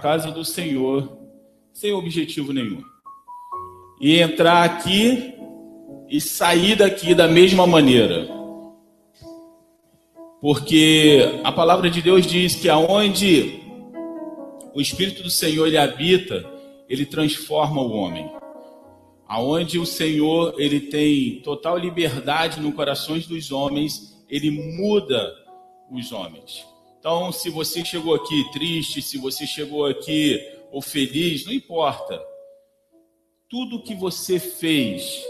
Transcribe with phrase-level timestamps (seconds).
[0.00, 1.18] casa do Senhor
[1.72, 2.82] sem objetivo nenhum.
[4.00, 5.34] E entrar aqui
[6.08, 8.28] e sair daqui da mesma maneira.
[10.40, 13.60] Porque a palavra de Deus diz que aonde
[14.74, 16.44] o Espírito do Senhor ele habita,
[16.88, 18.30] ele transforma o homem.
[19.28, 25.30] Aonde o Senhor ele tem total liberdade no corações dos homens, ele muda
[25.90, 26.69] os homens.
[27.00, 30.38] Então, se você chegou aqui triste, se você chegou aqui
[30.70, 32.22] ou feliz, não importa.
[33.48, 35.24] Tudo que você fez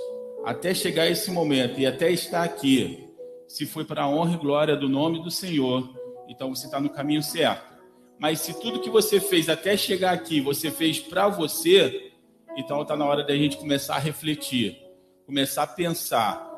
[0.44, 3.08] até chegar esse momento e até estar aqui,
[3.46, 5.88] se foi para a honra e glória do nome do Senhor,
[6.28, 7.78] então você está no caminho certo.
[8.18, 12.10] Mas se tudo que você fez até chegar aqui, você fez para você,
[12.56, 14.76] então está na hora da gente começar a refletir,
[15.24, 16.50] começar a pensar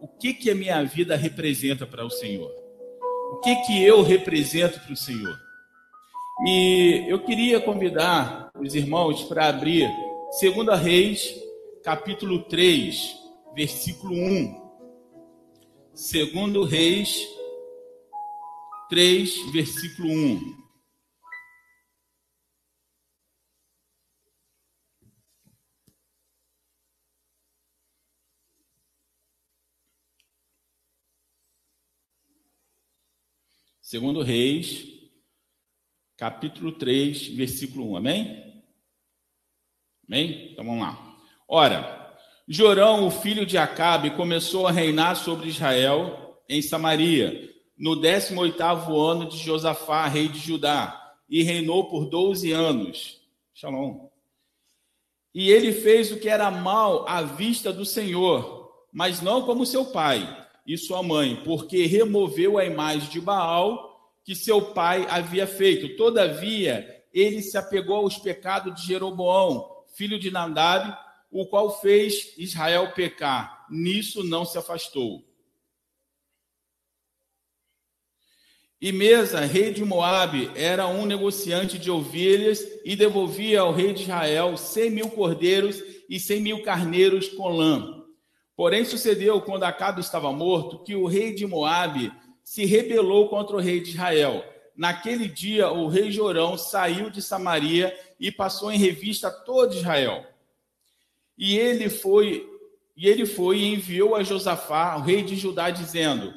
[0.00, 2.63] o que que a minha vida representa para o Senhor.
[3.32, 5.38] O que, que eu represento para o Senhor?
[6.46, 9.88] E eu queria convidar os irmãos para abrir
[10.40, 11.34] 2 Reis,
[11.82, 13.14] capítulo 3,
[13.54, 14.64] versículo 1.
[15.92, 17.28] 2 Reis
[18.88, 20.63] 3, versículo 1.
[33.94, 34.88] Segundo Reis,
[36.16, 37.96] capítulo 3, versículo 1.
[37.96, 38.64] Amém?
[40.08, 40.50] Amém?
[40.50, 41.16] Então vamos lá.
[41.46, 49.00] Ora, Jorão, o filho de Acabe, começou a reinar sobre Israel em Samaria, no 18º
[49.00, 53.20] ano de Josafá, rei de Judá, e reinou por 12 anos.
[53.54, 54.08] Shalom.
[55.32, 59.84] E ele fez o que era mal à vista do Senhor, mas não como seu
[59.84, 65.96] pai e sua mãe, porque removeu a imagem de Baal que seu pai havia feito.
[65.96, 70.96] Todavia, ele se apegou aos pecados de Jeroboão, filho de Nadab,
[71.30, 73.66] o qual fez Israel pecar.
[73.70, 75.22] Nisso não se afastou.
[78.80, 84.02] E Mesa, rei de Moabe, era um negociante de ovelhas e devolvia ao rei de
[84.02, 88.03] Israel cem mil cordeiros e cem mil carneiros com lã.
[88.56, 93.60] Porém, sucedeu, quando Acabe estava morto, que o rei de Moabe se rebelou contra o
[93.60, 94.44] rei de Israel.
[94.76, 100.24] Naquele dia, o rei Jorão saiu de Samaria e passou em revista todo Israel.
[101.36, 102.48] E ele foi
[102.96, 106.32] e ele foi e enviou a Josafá, o rei de Judá, dizendo: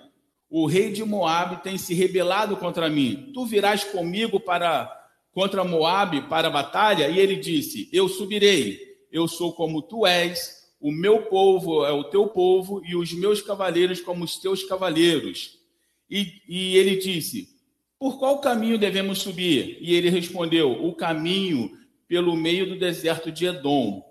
[0.50, 3.32] O rei de Moabe tem se rebelado contra mim.
[3.34, 4.92] Tu virás comigo para
[5.32, 7.10] contra Moabe para a batalha?
[7.10, 8.88] E ele disse: Eu subirei.
[9.12, 13.42] Eu sou como tu és o meu povo é o teu povo e os meus
[13.42, 15.58] cavaleiros como os teus cavaleiros.
[16.10, 17.50] E, e ele disse:
[18.00, 19.78] Por qual caminho devemos subir?
[19.82, 21.72] E ele respondeu: O caminho
[22.08, 24.04] pelo meio do deserto de Edom.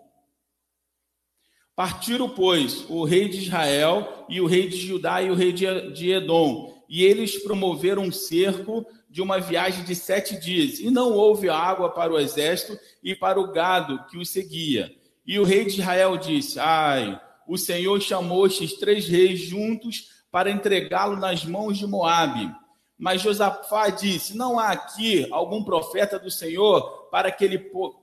[1.75, 6.11] Partiram, pois, o rei de Israel e o rei de Judá e o rei de
[6.11, 11.49] Edom, e eles promoveram um cerco de uma viagem de sete dias, e não houve
[11.49, 14.95] água para o exército e para o gado que os seguia.
[15.27, 20.51] E o rei de Israel disse: Ai, o Senhor chamou estes três reis juntos para
[20.51, 22.55] entregá-lo nas mãos de Moabe.
[22.99, 27.59] Mas Josafá disse: Não há aqui algum profeta do Senhor para que ele,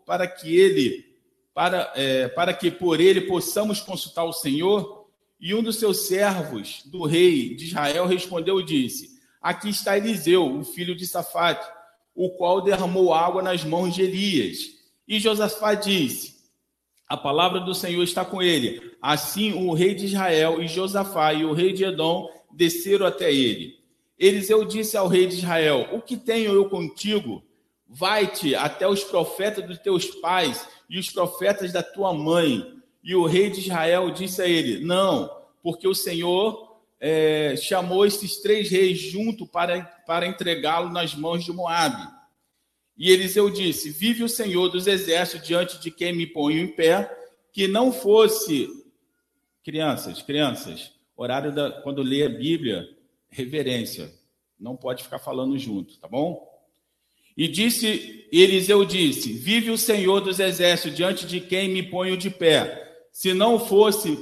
[0.06, 1.06] para que ele,
[1.54, 5.04] para, é, para que por ele possamos consultar o Senhor?
[5.40, 10.58] E um dos seus servos do rei de Israel respondeu e disse: Aqui está Eliseu,
[10.58, 11.68] o filho de Safate,
[12.16, 14.60] o qual derramou água nas mãos de Elias.
[15.08, 16.33] E Josafá disse:
[17.14, 18.92] a palavra do Senhor está com ele.
[19.00, 23.78] Assim o rei de Israel e Josafá e o rei de Edom desceram até ele.
[24.18, 27.44] Eliseu disse ao rei de Israel: O que tenho eu contigo?
[27.88, 32.66] Vai-te até os profetas dos teus pais e os profetas da tua mãe.
[33.04, 35.30] E o rei de Israel disse a ele: Não,
[35.62, 41.54] porque o Senhor é, chamou esses três reis junto para, para entregá-lo nas mãos de
[41.54, 42.08] Moabe.
[42.98, 47.10] E Eliseu disse: Vive o Senhor dos exércitos diante de quem me ponho em pé,
[47.52, 48.70] que não fosse.
[49.64, 51.72] Crianças, crianças, horário da.
[51.82, 52.88] Quando lê a Bíblia,
[53.30, 54.14] reverência.
[54.60, 56.50] Não pode ficar falando junto, tá bom?
[57.36, 62.30] E disse, Eliseu disse: Vive o Senhor dos exércitos diante de quem me ponho de
[62.30, 63.08] pé.
[63.12, 64.18] Se não fosse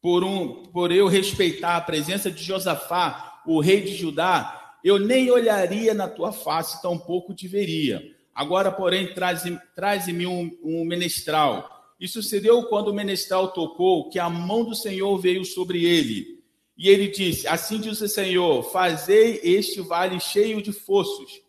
[0.00, 5.30] por, um, por eu respeitar a presença de Josafá, o rei de Judá, eu nem
[5.30, 8.02] olharia na tua face, tampouco te veria.
[8.34, 11.94] Agora, porém, traze-me traze um, um menestral.
[12.00, 16.40] E sucedeu quando o menestral tocou, que a mão do Senhor veio sobre ele.
[16.76, 21.42] E ele disse: Assim diz o Senhor: Fazei este vale cheio de fossos.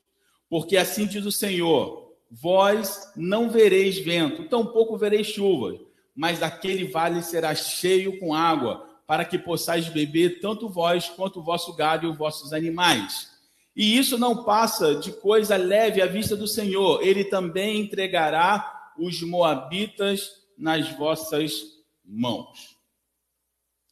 [0.50, 5.80] Porque assim diz o Senhor: Vós não vereis vento, tampouco vereis chuva,
[6.14, 11.44] mas aquele vale será cheio com água, para que possais beber tanto vós quanto o
[11.44, 13.30] vosso gado e os vossos animais.
[13.76, 17.06] E isso não passa de coisa leve à vista do Senhor.
[17.06, 21.62] Ele também entregará os moabitas nas vossas
[22.06, 22.78] mãos.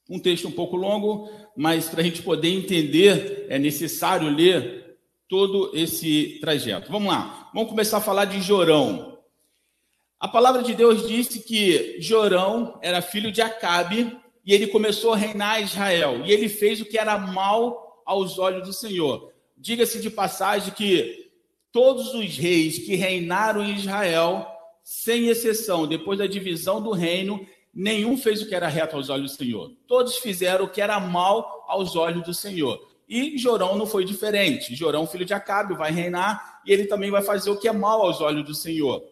[0.10, 5.70] Um texto um pouco longo, mas para a gente poder entender, é necessário ler todo
[5.74, 6.90] esse trajeto.
[6.90, 9.20] Vamos lá, vamos começar a falar de Jorão.
[10.18, 14.18] A palavra de Deus disse que Jorão era filho de Acabe
[14.50, 16.26] e ele começou a reinar Israel.
[16.26, 19.32] E ele fez o que era mal aos olhos do Senhor.
[19.56, 21.30] Diga-se de passagem que
[21.72, 24.48] todos os reis que reinaram em Israel,
[24.84, 29.34] sem exceção, depois da divisão do reino, nenhum fez o que era reto aos olhos
[29.34, 29.72] do Senhor.
[29.88, 32.84] Todos fizeram o que era mal aos olhos do Senhor.
[33.08, 34.74] E Jorão não foi diferente.
[34.76, 38.02] Jorão, filho de Acabe, vai reinar e ele também vai fazer o que é mal
[38.02, 39.04] aos olhos do Senhor.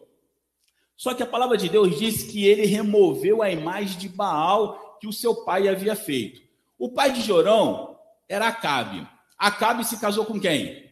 [0.96, 5.06] Só que a palavra de Deus diz que ele removeu a imagem de Baal que
[5.06, 6.40] o seu pai havia feito.
[6.78, 7.96] O pai de Jorão
[8.28, 9.06] era Acabe.
[9.36, 10.88] Acabe se casou com quem?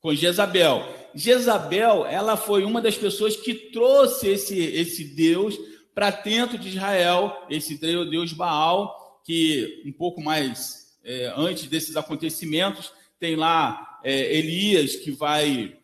[0.00, 0.82] Com Jezabel.
[1.14, 5.58] Jezabel, ela foi uma das pessoas que trouxe esse, esse Deus
[5.94, 12.92] para dentro de Israel, esse Deus Baal, que um pouco mais é, antes desses acontecimentos,
[13.20, 15.78] tem lá é, Elias que vai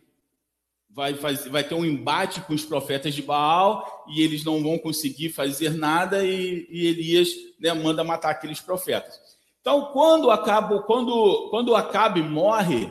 [0.94, 4.78] vai, fazer, vai ter um embate com os profetas de Baal e eles não vão
[4.78, 7.28] conseguir fazer nada e, e Elias
[7.58, 9.18] né, manda matar aqueles profetas.
[9.60, 12.90] Então, quando acaba, quando, quando Acabe morre,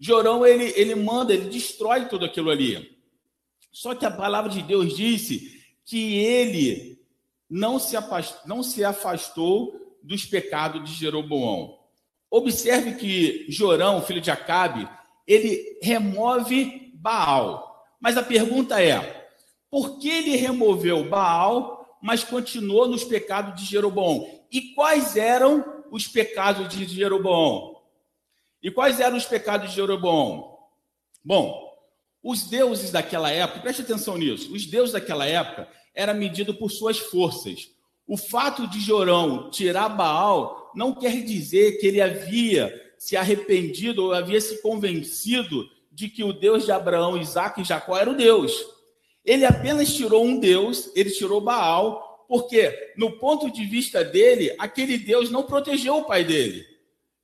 [0.00, 2.96] Jorão ele, ele manda, ele destrói tudo aquilo ali.
[3.70, 6.98] Só que a palavra de Deus disse que ele
[7.48, 11.78] não se afastou, não se afastou dos pecados de Jeroboão.
[12.30, 14.88] Observe que Jorão, filho de Acabe,
[15.26, 17.86] ele remove Baal.
[18.00, 19.28] Mas a pergunta é:
[19.70, 24.26] por que ele removeu Baal, mas continuou nos pecados de Jeroboão?
[24.50, 27.76] E quais eram os pecados de Jeroboão.
[28.62, 30.58] E quais eram os pecados de Jeroboão?
[31.24, 31.68] Bom,
[32.22, 36.98] os deuses daquela época, preste atenção nisso, os deuses daquela época era medido por suas
[36.98, 37.70] forças.
[38.06, 44.12] O fato de Jorão tirar Baal não quer dizer que ele havia se arrependido ou
[44.12, 45.68] havia se convencido
[45.98, 48.64] de que o Deus de Abraão, Isaac e Jacó era o Deus.
[49.24, 54.96] Ele apenas tirou um Deus, ele tirou Baal, porque, no ponto de vista dele, aquele
[54.96, 56.64] Deus não protegeu o pai dele.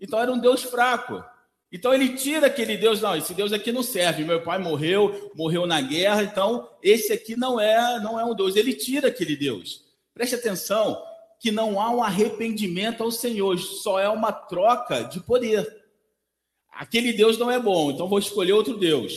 [0.00, 1.24] Então era um Deus fraco.
[1.70, 4.24] Então ele tira aquele Deus, não, esse Deus aqui não serve.
[4.24, 8.56] Meu pai morreu, morreu na guerra, então esse aqui não é, não é um Deus.
[8.56, 9.84] Ele tira aquele Deus.
[10.12, 11.00] Preste atenção
[11.38, 15.83] que não há um arrependimento ao Senhor, só é uma troca de poder.
[16.76, 19.12] Aquele Deus não é bom, então vou escolher outro Deus.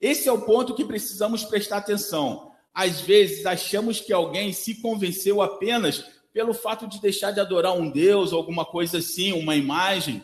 [0.00, 2.50] Esse é o ponto que precisamos prestar atenção.
[2.74, 7.90] Às vezes achamos que alguém se convenceu apenas pelo fato de deixar de adorar um
[7.90, 10.22] Deus, alguma coisa assim, uma imagem,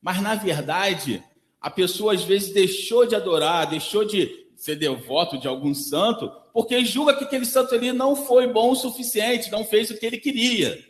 [0.00, 1.22] mas na verdade,
[1.60, 6.84] a pessoa às vezes deixou de adorar, deixou de ser devoto de algum santo, porque
[6.84, 10.18] julga que aquele santo ali não foi bom o suficiente, não fez o que ele
[10.18, 10.82] queria.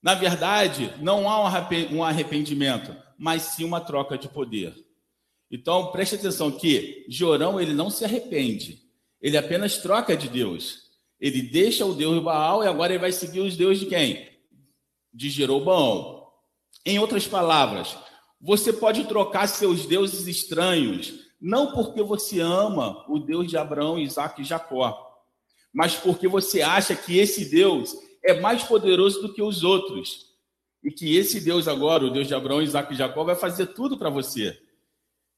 [0.00, 1.60] Na verdade, não há
[1.90, 4.74] um arrependimento, mas sim uma troca de poder.
[5.50, 8.82] Então, preste atenção que Jorão ele não se arrepende,
[9.20, 10.86] ele apenas troca de Deus.
[11.20, 14.28] Ele deixa o Deus Baal e agora ele vai seguir os deuses de quem?
[15.12, 16.28] De Jeroboão.
[16.86, 17.96] Em outras palavras,
[18.40, 24.40] você pode trocar seus deuses estranhos, não porque você ama o Deus de Abraão, Isaac
[24.40, 25.06] e Jacó,
[25.72, 30.27] mas porque você acha que esse Deus é mais poderoso do que os outros.
[30.88, 33.98] E que esse Deus agora, o Deus de Abraão, Isaac e Jacó, vai fazer tudo
[33.98, 34.58] para você.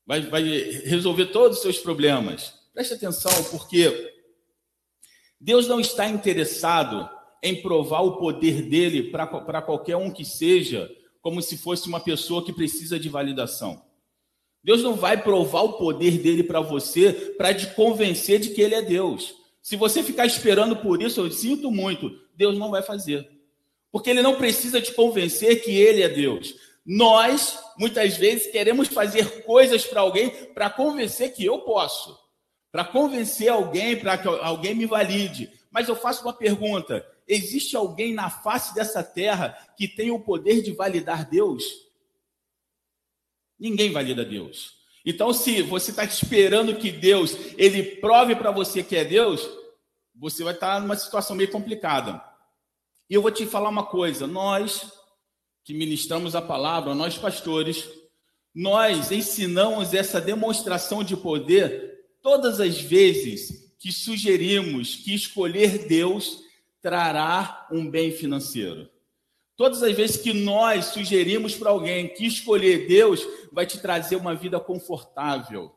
[0.07, 2.55] Vai, vai resolver todos os seus problemas.
[2.73, 4.15] Preste atenção, porque
[5.41, 7.11] Deus não está interessado
[7.43, 10.89] em provar o poder dele para qualquer um que seja,
[11.21, 13.83] como se fosse uma pessoa que precisa de validação.
[14.63, 18.77] Deus não vai provar o poder dele para você para te convencer de que ele
[18.77, 19.35] é Deus.
[19.61, 23.40] Se você ficar esperando por isso, eu sinto muito, Deus não vai fazer.
[23.93, 26.55] Porque ele não precisa te convencer que ele é Deus.
[26.85, 32.19] Nós, muitas vezes, queremos fazer coisas para alguém para convencer que eu posso
[32.71, 35.51] para convencer alguém, para que alguém me valide.
[35.71, 40.63] Mas eu faço uma pergunta: existe alguém na face dessa terra que tem o poder
[40.63, 41.65] de validar Deus?
[43.59, 44.79] Ninguém valida Deus.
[45.05, 49.49] Então, se você está esperando que Deus ele prove para você que é Deus,
[50.15, 52.23] você vai estar tá numa situação meio complicada.
[53.11, 54.93] E eu vou te falar uma coisa: nós
[55.65, 57.89] que ministramos a palavra, nós pastores,
[58.55, 66.41] nós ensinamos essa demonstração de poder todas as vezes que sugerimos que escolher Deus
[66.81, 68.89] trará um bem financeiro.
[69.57, 74.35] Todas as vezes que nós sugerimos para alguém que escolher Deus vai te trazer uma
[74.35, 75.75] vida confortável.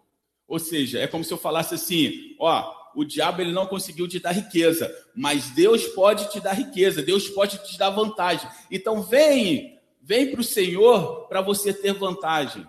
[0.48, 4.20] Ou seja, é como se eu falasse assim: ó, o diabo ele não conseguiu te
[4.20, 8.50] dar riqueza, mas Deus pode te dar riqueza, Deus pode te dar vantagem.
[8.70, 12.68] Então vem, vem para o Senhor para você ter vantagem.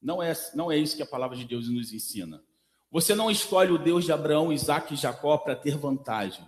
[0.00, 2.42] Não é, não é isso que a palavra de Deus nos ensina.
[2.90, 6.44] Você não escolhe o Deus de Abraão, Isaac e Jacó para ter vantagem.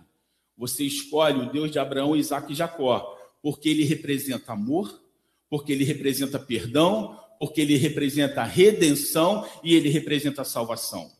[0.57, 5.01] Você escolhe o Deus de Abraão, Isaac e Jacó, porque ele representa amor,
[5.49, 11.11] porque ele representa perdão, porque ele representa redenção e ele representa salvação.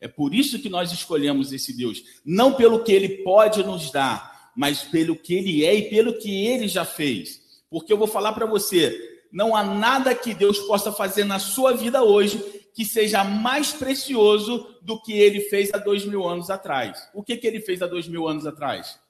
[0.00, 4.52] É por isso que nós escolhemos esse Deus, não pelo que ele pode nos dar,
[4.54, 7.40] mas pelo que ele é e pelo que ele já fez.
[7.70, 11.72] Porque eu vou falar para você, não há nada que Deus possa fazer na sua
[11.72, 12.38] vida hoje
[12.74, 17.08] que seja mais precioso do que ele fez há dois mil anos atrás.
[17.14, 19.00] O que, que ele fez há dois mil anos atrás?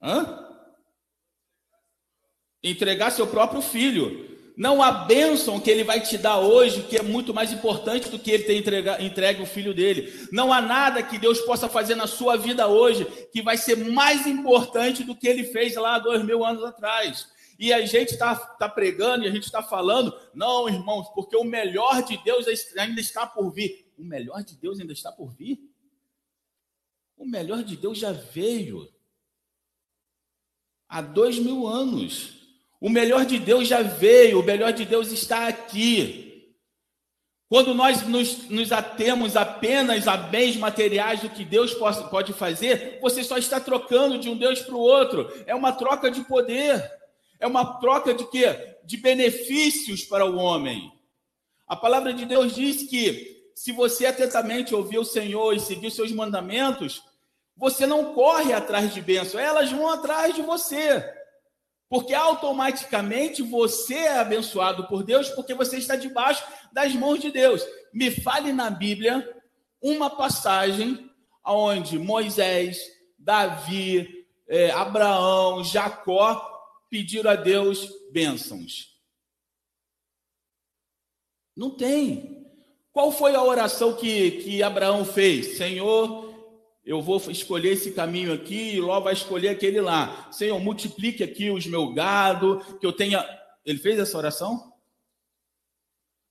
[0.00, 0.46] Hã?
[2.62, 4.37] Entregar seu próprio filho.
[4.58, 8.18] Não há bênção que ele vai te dar hoje que é muito mais importante do
[8.18, 10.12] que ele ter entregue, entregue o filho dele.
[10.32, 14.26] Não há nada que Deus possa fazer na sua vida hoje que vai ser mais
[14.26, 17.28] importante do que ele fez lá dois mil anos atrás.
[17.56, 21.44] E a gente está tá pregando e a gente está falando, não, irmãos, porque o
[21.44, 22.46] melhor de Deus
[22.76, 23.88] ainda está por vir.
[23.96, 25.60] O melhor de Deus ainda está por vir?
[27.16, 28.92] O melhor de Deus já veio
[30.88, 32.37] há dois mil anos.
[32.80, 36.28] O melhor de Deus já veio, o melhor de Deus está aqui.
[37.48, 42.98] Quando nós nos, nos atemos apenas a bens materiais do que Deus pode, pode fazer,
[43.00, 45.32] você só está trocando de um Deus para o outro.
[45.46, 46.88] É uma troca de poder.
[47.40, 48.76] É uma troca de quê?
[48.84, 50.92] De benefícios para o homem.
[51.66, 55.94] A palavra de Deus diz que se você atentamente ouvir o Senhor e seguir os
[55.94, 57.02] seus mandamentos,
[57.56, 61.02] você não corre atrás de bênção, elas vão atrás de você.
[61.88, 67.64] Porque automaticamente você é abençoado por Deus, porque você está debaixo das mãos de Deus.
[67.92, 69.26] Me fale na Bíblia
[69.80, 71.10] uma passagem
[71.44, 72.78] onde Moisés,
[73.18, 76.58] Davi, eh, Abraão, Jacó
[76.90, 78.98] pediram a Deus bênçãos.
[81.56, 82.46] Não tem.
[82.92, 85.56] Qual foi a oração que, que Abraão fez?
[85.56, 86.27] Senhor,
[86.88, 90.26] eu vou escolher esse caminho aqui e Ló vai escolher aquele lá.
[90.32, 93.22] Senhor, multiplique aqui os meu gado, que eu tenha.
[93.62, 94.72] Ele fez essa oração?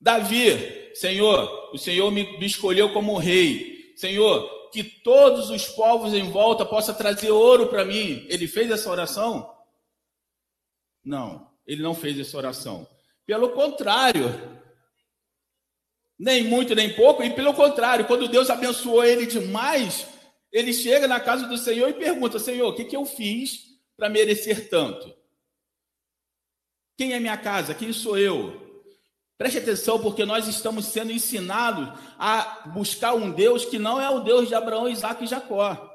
[0.02, 3.94] Davi, Senhor, o Senhor me, escolheu como rei.
[3.96, 8.26] Senhor, que todos os povos em volta possam trazer ouro para mim.
[8.28, 9.56] Ele fez essa oração?
[11.06, 12.88] Não, ele não fez essa oração.
[13.28, 14.26] Pelo contrário,
[16.18, 20.17] nem muito nem pouco, e pelo contrário, quando Deus abençoou ele demais,
[20.58, 24.10] ele chega na casa do Senhor e pergunta: Senhor, o que, que eu fiz para
[24.10, 25.14] merecer tanto?
[26.98, 27.76] Quem é minha casa?
[27.76, 28.66] Quem sou eu?
[29.38, 31.88] Preste atenção, porque nós estamos sendo ensinados
[32.18, 35.94] a buscar um Deus que não é o Deus de Abraão, Isaac e Jacó.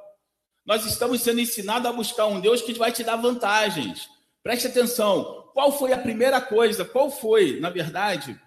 [0.65, 4.09] Nós estamos sendo ensinados a buscar um Deus que vai te dar vantagens.
[4.45, 5.51] Preste atenção.
[5.53, 6.85] Qual foi a primeira coisa?
[6.85, 8.41] Qual foi, na verdade,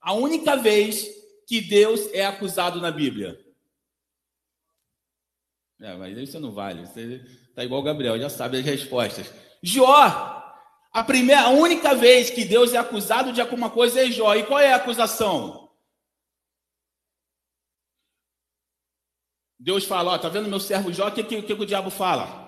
[0.00, 1.08] a única vez
[1.48, 3.36] que Deus é acusado na Bíblia?
[5.82, 6.86] É, mas isso não vale.
[6.86, 7.20] Você
[7.56, 9.26] tá igual o Gabriel, já sabe as respostas.
[9.60, 10.40] Jó!
[10.92, 14.34] A primeira, a única vez que Deus é acusado de alguma coisa é Jó.
[14.36, 15.68] E qual é a acusação?
[19.58, 21.08] Deus fala, ó, tá vendo meu servo Jó?
[21.08, 22.40] O que, que, que o diabo fala?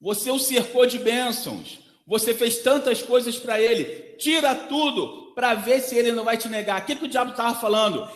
[0.00, 1.78] Você o cercou de bênçãos.
[2.06, 4.16] Você fez tantas coisas para ele.
[4.16, 6.82] Tira tudo para ver se ele não vai te negar.
[6.82, 8.08] O que, que o diabo estava falando?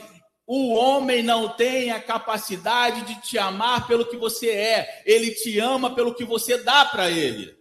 [0.51, 5.59] O homem não tem a capacidade de te amar pelo que você é, ele te
[5.59, 7.55] ama pelo que você dá para ele.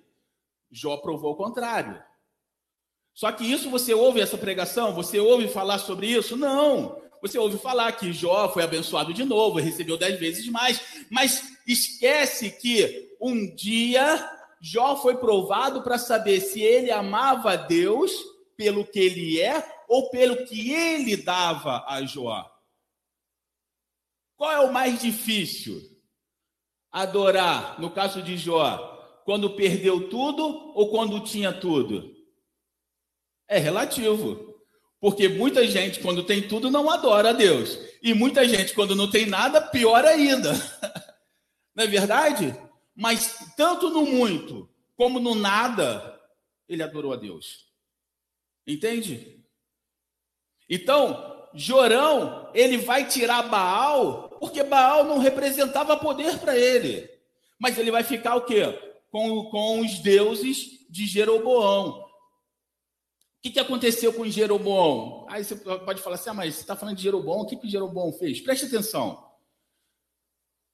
[0.72, 2.02] Jó provou o contrário.
[3.14, 4.94] Só que isso você ouve essa pregação?
[4.94, 6.38] Você ouve falar sobre isso?
[6.38, 7.02] Não.
[7.22, 10.80] Você ouve falar que Jó foi abençoado de novo, recebeu dez vezes mais,
[11.12, 18.14] mas esquece que um dia Jó foi provado para saber se ele amava Deus
[18.56, 22.50] pelo que ele é ou pelo que ele dava a Jó.
[24.38, 25.82] Qual é o mais difícil?
[26.92, 32.16] Adorar, no caso de Jó, quando perdeu tudo ou quando tinha tudo?
[33.48, 34.56] É relativo.
[35.00, 37.78] Porque muita gente, quando tem tudo, não adora a Deus.
[38.02, 40.54] E muita gente, quando não tem nada, pior ainda.
[41.76, 42.56] não é verdade?
[42.96, 46.20] Mas tanto no muito como no nada,
[46.68, 47.68] ele adorou a Deus.
[48.66, 49.44] Entende?
[50.70, 57.10] Então, Jorão, ele vai tirar Baal, porque Baal não representava poder para ele.
[57.60, 58.64] Mas ele vai ficar o quê?
[59.12, 62.00] Com, com os deuses de Jeroboão.
[62.00, 65.26] O que, que aconteceu com Jeroboão?
[65.30, 67.70] Aí você pode falar assim, ah, mas você está falando de Jeroboão, o que, que
[67.70, 68.42] Jeroboão fez?
[68.42, 69.26] Preste atenção.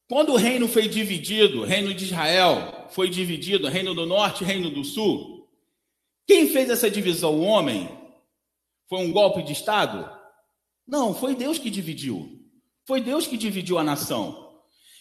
[0.09, 4.69] Quando o reino foi dividido, o reino de Israel foi dividido, reino do norte, reino
[4.69, 5.49] do sul,
[6.27, 7.35] quem fez essa divisão?
[7.35, 7.89] O homem?
[8.87, 10.09] Foi um golpe de Estado?
[10.87, 12.42] Não, foi Deus que dividiu.
[12.85, 14.51] Foi Deus que dividiu a nação.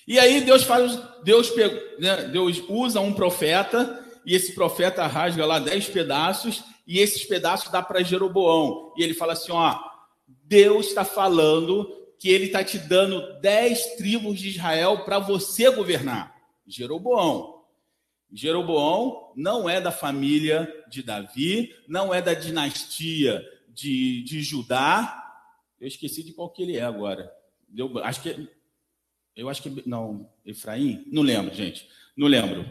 [0.07, 1.53] E aí Deus faz, Deus,
[1.99, 7.71] né, Deus usa um profeta e esse profeta rasga lá dez pedaços e esses pedaços
[7.71, 9.79] dá para Jeroboão e ele fala assim, ó,
[10.27, 16.35] Deus está falando que ele está te dando dez tribos de Israel para você governar.
[16.67, 17.63] Jeroboão.
[18.33, 25.21] Jeroboão não é da família de Davi, não é da dinastia de, de Judá.
[25.81, 27.31] Eu esqueci de qual que ele é agora.
[27.77, 28.49] Eu acho que
[29.35, 31.89] eu acho que não, Efraim, não lembro, gente.
[32.17, 32.71] Não lembro.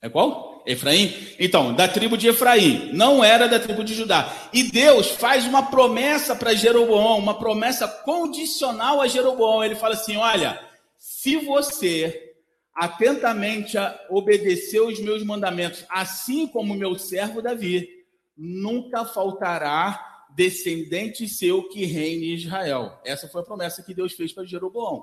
[0.00, 0.62] É qual?
[0.66, 1.12] Efraim?
[1.38, 4.32] Então, da tribo de Efraim, não era da tribo de Judá.
[4.52, 9.64] E Deus faz uma promessa para Jeroboão, uma promessa condicional a Jeroboão.
[9.64, 10.60] Ele fala assim: Olha,
[10.96, 12.34] se você
[12.74, 13.76] atentamente
[14.10, 17.88] obedecer os meus mandamentos, assim como meu servo Davi,
[18.36, 23.00] nunca faltará descendente seu que reine em Israel.
[23.04, 25.02] Essa foi a promessa que Deus fez para Jeroboão.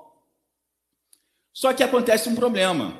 [1.52, 2.96] Só que acontece um problema.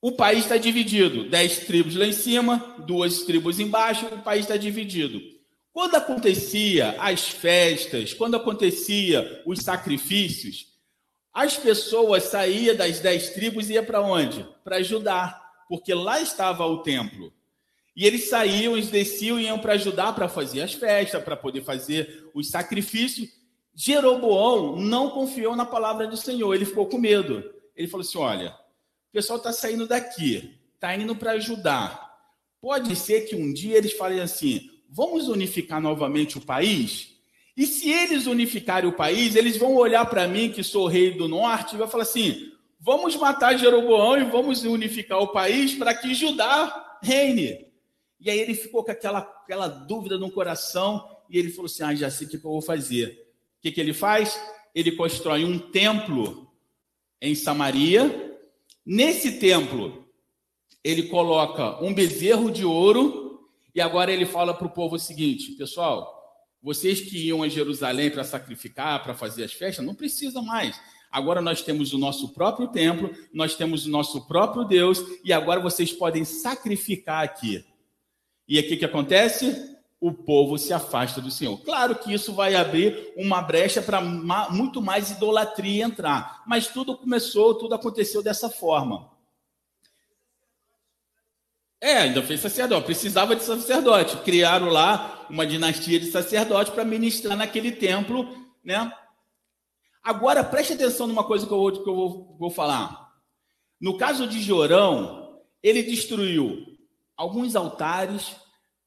[0.00, 4.56] O país está dividido, dez tribos lá em cima, duas tribos embaixo, o país está
[4.56, 5.20] dividido.
[5.70, 10.66] Quando acontecia as festas, quando acontecia os sacrifícios,
[11.30, 14.46] as pessoas saíam das dez tribos e iam para onde?
[14.64, 17.30] Para ajudar, porque lá estava o templo.
[17.96, 21.62] E eles saíam, eles desciam e iam para ajudar para fazer as festas, para poder
[21.62, 23.28] fazer os sacrifícios.
[23.74, 27.42] Jeroboão não confiou na palavra do Senhor, ele ficou com medo.
[27.76, 32.10] Ele falou assim: olha, o pessoal está saindo daqui, está indo para ajudar.
[32.60, 37.16] Pode ser que um dia eles falem assim: vamos unificar novamente o país?
[37.56, 41.28] E se eles unificarem o país, eles vão olhar para mim, que sou rei do
[41.28, 46.14] norte, e vai falar assim: vamos matar Jeroboão e vamos unificar o país para que
[46.14, 47.69] Judá reine.
[48.20, 51.94] E aí ele ficou com aquela, aquela dúvida no coração e ele falou assim: ah,
[51.94, 53.26] já sei o que eu vou fazer.
[53.58, 54.40] O que, que ele faz?
[54.74, 56.50] Ele constrói um templo
[57.20, 58.30] em Samaria
[58.84, 60.06] Nesse templo,
[60.82, 65.52] ele coloca um bezerro de ouro e agora ele fala para o povo o seguinte:
[65.52, 66.12] pessoal,
[66.62, 70.80] vocês que iam a Jerusalém para sacrificar, para fazer as festas, não precisa mais.
[71.08, 75.60] Agora nós temos o nosso próprio templo, nós temos o nosso próprio Deus e agora
[75.60, 77.64] vocês podem sacrificar aqui.
[78.50, 79.70] E aqui que acontece?
[80.00, 81.58] o povo se afasta do Senhor.
[81.58, 87.54] Claro que isso vai abrir uma brecha para muito mais idolatria entrar, mas tudo começou,
[87.54, 89.10] tudo aconteceu dessa forma.
[91.82, 94.16] É, ainda fez sacerdote, precisava de sacerdote.
[94.18, 98.28] Criaram lá uma dinastia de sacerdote para ministrar naquele templo,
[98.64, 98.90] né?
[100.02, 103.10] Agora, preste atenção numa coisa que eu vou, que eu vou, vou falar.
[103.78, 106.69] No caso de Jorão, ele destruiu
[107.20, 108.34] alguns altares,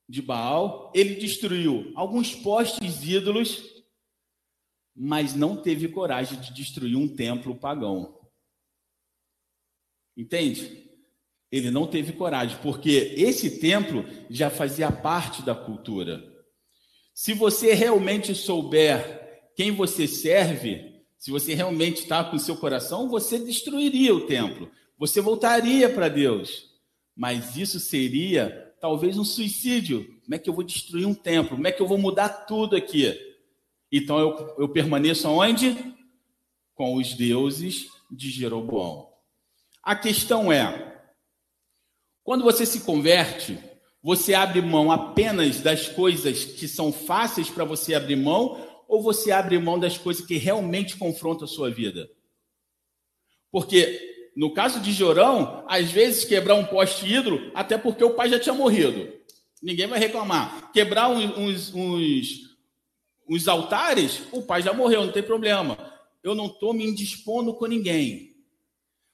[0.09, 3.63] de Baal, ele destruiu alguns postes ídolos,
[4.95, 8.19] mas não teve coragem de destruir um templo pagão.
[10.17, 10.89] Entende?
[11.51, 16.23] Ele não teve coragem, porque esse templo já fazia parte da cultura.
[17.13, 23.37] Se você realmente souber quem você serve, se você realmente está com seu coração, você
[23.37, 26.72] destruiria o templo, você voltaria para Deus.
[27.15, 30.19] Mas isso seria talvez um suicídio.
[30.23, 31.55] Como é que eu vou destruir um templo?
[31.55, 33.17] Como é que eu vou mudar tudo aqui?
[33.91, 35.77] Então eu, eu permaneço onde?
[36.73, 39.09] Com os deuses de Jeroboão.
[39.81, 41.01] A questão é:
[42.23, 43.59] quando você se converte,
[44.01, 49.31] você abre mão apenas das coisas que são fáceis para você abrir mão, ou você
[49.31, 52.09] abre mão das coisas que realmente confrontam a sua vida?
[53.51, 58.29] Porque no caso de Jorão, às vezes quebrar um poste hidro, até porque o pai
[58.29, 59.13] já tinha morrido.
[59.61, 60.71] Ninguém vai reclamar.
[60.71, 62.57] Quebrar uns, uns,
[63.29, 65.77] uns altares, o pai já morreu, não tem problema.
[66.23, 68.35] Eu não estou me indispondo com ninguém.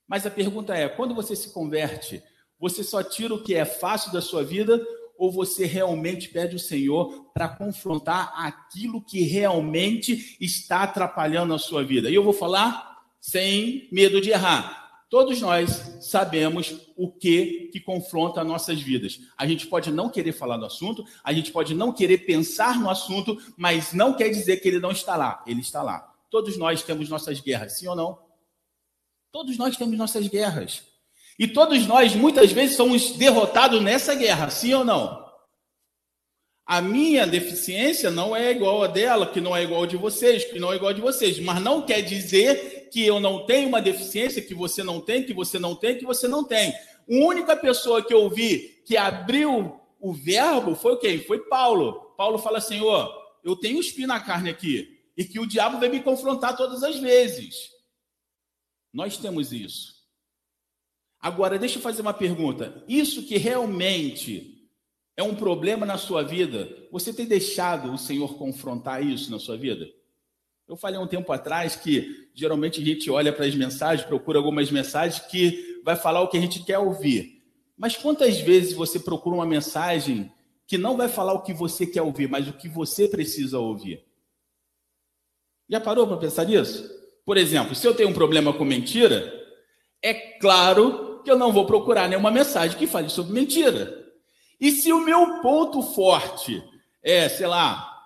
[0.07, 2.23] Mas a pergunta é: quando você se converte,
[2.57, 4.81] você só tira o que é fácil da sua vida
[5.17, 11.83] ou você realmente pede o Senhor para confrontar aquilo que realmente está atrapalhando a sua
[11.83, 12.09] vida?
[12.09, 18.43] E eu vou falar sem medo de errar Todos nós sabemos o que que confronta
[18.43, 19.19] nossas vidas.
[19.35, 22.89] A gente pode não querer falar do assunto, a gente pode não querer pensar no
[22.89, 25.43] assunto, mas não quer dizer que ele não está lá.
[25.47, 26.13] Ele está lá.
[26.29, 28.19] Todos nós temos nossas guerras, sim ou não?
[29.31, 30.83] Todos nós temos nossas guerras.
[31.39, 35.27] E todos nós, muitas vezes, somos derrotados nessa guerra, sim ou não?
[36.67, 40.43] A minha deficiência não é igual a dela, que não é igual a de vocês,
[40.43, 41.39] que não é igual a de vocês.
[41.39, 45.33] Mas não quer dizer que eu não tenho uma deficiência, que você não tem, que
[45.33, 46.71] você não tem, que você não tem.
[46.71, 46.75] A
[47.07, 51.19] única pessoa que eu vi que abriu o verbo foi quem?
[51.19, 52.13] Foi Paulo.
[52.17, 53.11] Paulo fala, Senhor,
[53.43, 56.97] eu tenho espinho na carne aqui, e que o diabo vai me confrontar todas as
[56.97, 57.71] vezes.
[58.93, 59.99] Nós temos isso.
[61.19, 62.83] Agora, deixa eu fazer uma pergunta.
[62.87, 64.59] Isso que realmente
[65.17, 69.57] é um problema na sua vida, você tem deixado o Senhor confrontar isso na sua
[69.57, 69.85] vida?
[70.69, 74.69] Eu falei um tempo atrás que geralmente a gente olha para as mensagens, procura algumas
[74.69, 77.41] mensagens que vai falar o que a gente quer ouvir.
[77.75, 80.31] Mas quantas vezes você procura uma mensagem
[80.67, 84.05] que não vai falar o que você quer ouvir, mas o que você precisa ouvir?
[85.67, 86.87] Já parou para pensar nisso?
[87.25, 89.33] Por exemplo, se eu tenho um problema com mentira,
[90.03, 94.05] é claro que eu não vou procurar nenhuma mensagem que fale sobre mentira.
[94.61, 96.63] E se o meu ponto forte
[97.01, 97.98] é, sei lá,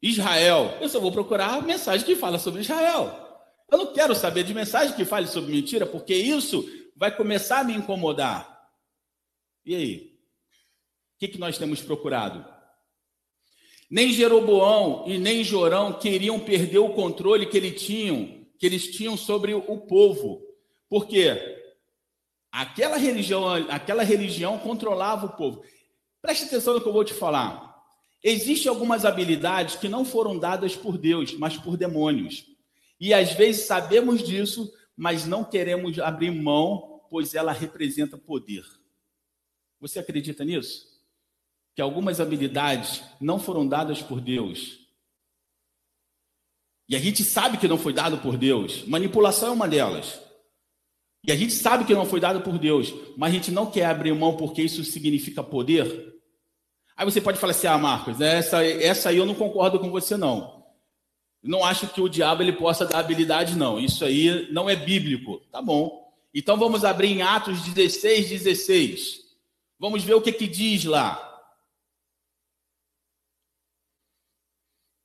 [0.00, 3.26] Israel, eu só vou procurar mensagem que fala sobre Israel.
[3.70, 6.64] Eu não quero saber de mensagem que fale sobre mentira, porque isso
[6.96, 8.58] vai começar a me incomodar.
[9.64, 10.18] E aí?
[11.16, 12.46] O que, que nós temos procurado?
[13.90, 19.16] Nem Jeroboão e nem Jorão queriam perder o controle que, ele tinham, que eles tinham
[19.16, 20.42] sobre o povo.
[20.88, 21.56] Por quê?
[22.52, 25.62] Aquela religião, aquela religião controlava o povo.
[26.22, 27.77] Preste atenção no que eu vou te falar.
[28.22, 32.46] Existem algumas habilidades que não foram dadas por Deus, mas por demônios.
[33.00, 38.64] E às vezes sabemos disso, mas não queremos abrir mão, pois ela representa poder.
[39.80, 40.86] Você acredita nisso?
[41.74, 44.80] Que algumas habilidades não foram dadas por Deus.
[46.88, 48.84] E a gente sabe que não foi dado por Deus.
[48.84, 50.20] Manipulação é uma delas.
[51.24, 53.84] E a gente sabe que não foi dado por Deus, mas a gente não quer
[53.84, 56.17] abrir mão porque isso significa poder.
[56.98, 60.16] Aí você pode falar assim: ah, Marcos, essa, essa aí eu não concordo com você,
[60.16, 60.64] não.
[61.40, 63.78] Não acho que o diabo ele possa dar habilidade, não.
[63.78, 65.38] Isso aí não é bíblico.
[65.52, 66.12] Tá bom.
[66.34, 69.20] Então vamos abrir em Atos 16, 16.
[69.78, 71.24] Vamos ver o que, que diz lá.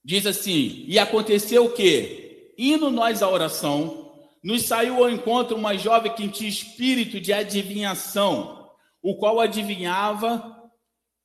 [0.04, 2.56] Diz assim: E aconteceu o quê?
[2.58, 4.12] Indo nós à oração,
[4.44, 10.63] nos saiu ao encontro uma jovem que tinha espírito de adivinhação, o qual adivinhava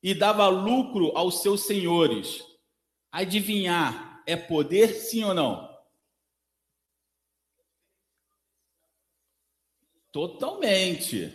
[0.01, 2.43] e dava lucro aos seus senhores.
[3.11, 5.69] Adivinhar é poder, sim ou não?
[10.11, 11.33] Totalmente.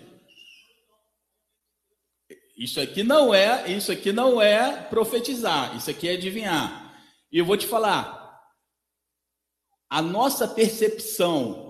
[2.57, 6.95] Isso aqui não é, isso aqui não é profetizar, isso aqui é adivinhar.
[7.31, 8.25] E eu vou te falar,
[9.91, 11.64] a nossa percepção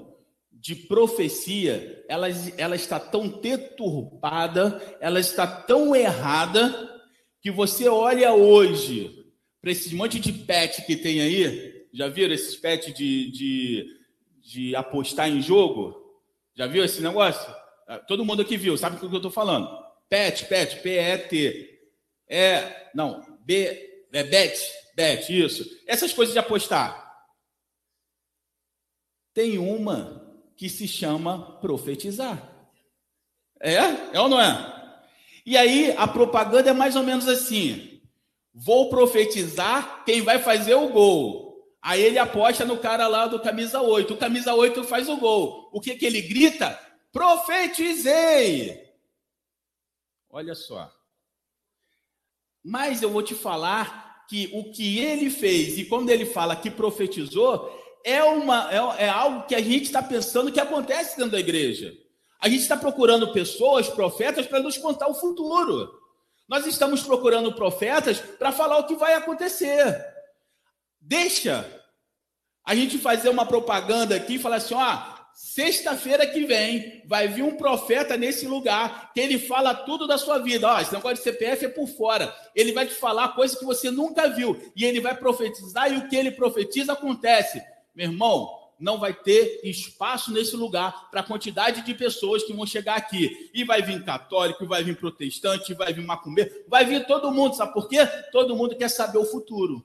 [0.65, 6.91] de profecia, ela, ela está tão deturpada, ela está tão errada,
[7.43, 9.15] que você olha hoje
[9.61, 13.87] para esse monte de pet que tem aí, já viram esses pet de, de,
[14.41, 16.03] de apostar em jogo?
[16.55, 17.55] Já viu esse negócio?
[17.87, 19.69] Ah, todo mundo aqui viu, sabe o que eu estou falando?
[20.09, 21.79] Pet, pet, P-E-T.
[22.27, 24.59] É, não, B, é bet,
[24.97, 25.63] bet, isso.
[25.87, 27.05] Essas coisas de apostar.
[29.35, 30.24] Tem uma
[30.57, 32.51] que se chama profetizar.
[33.61, 33.79] É?
[34.13, 34.75] É ou não é?
[35.47, 38.01] E aí a propaganda é mais ou menos assim:
[38.53, 41.45] vou profetizar quem vai fazer o gol.
[41.83, 44.15] Aí ele aposta no cara lá do camisa 8.
[44.15, 45.69] O camisa 8 faz o gol.
[45.71, 46.79] O que, que ele grita?
[47.13, 48.83] Profetizei!
[50.31, 50.91] Olha só.
[52.65, 56.71] Mas eu vou te falar que o que ele fez e quando ele fala que
[56.71, 57.71] profetizou,
[58.05, 61.93] é, uma, é, é algo que a gente está pensando que acontece dentro da igreja.
[62.39, 65.91] A gente está procurando pessoas, profetas, para nos contar o futuro.
[66.47, 70.05] Nós estamos procurando profetas para falar o que vai acontecer.
[71.01, 71.67] Deixa
[72.67, 75.03] a gente fazer uma propaganda aqui e falar assim: ó,
[75.35, 80.39] sexta-feira que vem vai vir um profeta nesse lugar que ele fala tudo da sua
[80.39, 80.69] vida.
[80.69, 82.35] Ó, esse negócio de CPF é por fora.
[82.55, 86.09] Ele vai te falar coisas que você nunca viu e ele vai profetizar e o
[86.11, 87.63] que ele profetiza acontece
[87.95, 92.67] meu irmão, não vai ter espaço nesse lugar para a quantidade de pessoas que vão
[92.67, 93.51] chegar aqui.
[93.55, 97.55] E vai vir católico, vai vir protestante, vai vir macumbeiro, vai vir todo mundo.
[97.55, 98.05] Sabe por quê?
[98.33, 99.85] Todo mundo quer saber o futuro.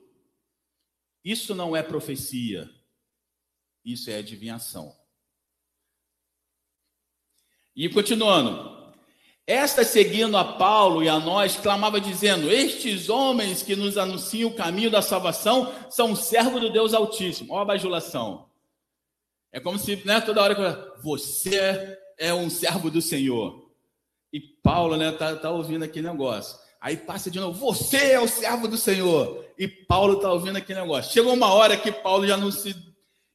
[1.24, 2.68] Isso não é profecia.
[3.84, 4.94] Isso é adivinhação.
[7.74, 8.79] E continuando.
[9.50, 14.54] Esta, seguindo a Paulo e a nós, clamava dizendo: Estes homens que nos anunciam o
[14.54, 17.52] caminho da salvação são servos do Deus Altíssimo.
[17.52, 18.46] Olha a bajulação.
[19.50, 23.68] É como se, né, toda hora que você é um servo do Senhor.
[24.32, 26.56] E Paulo, né, tá, tá ouvindo aquele negócio.
[26.80, 29.44] Aí passa de novo, você é o servo do Senhor.
[29.58, 31.12] E Paulo tá ouvindo aquele negócio.
[31.12, 32.70] Chegou uma hora que Paulo já não se.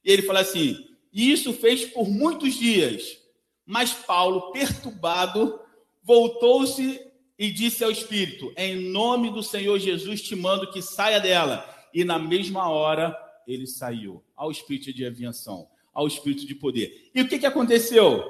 [0.02, 3.18] E ele fala assim: e isso fez por muitos dias.
[3.66, 5.60] Mas Paulo, perturbado,
[6.06, 7.04] voltou-se
[7.36, 11.68] e disse ao Espírito: Em nome do Senhor Jesus te mando que saia dela.
[11.92, 13.16] E na mesma hora
[13.46, 17.10] ele saiu ao espírito de aviação, ao espírito de poder.
[17.14, 18.22] E o que, que aconteceu?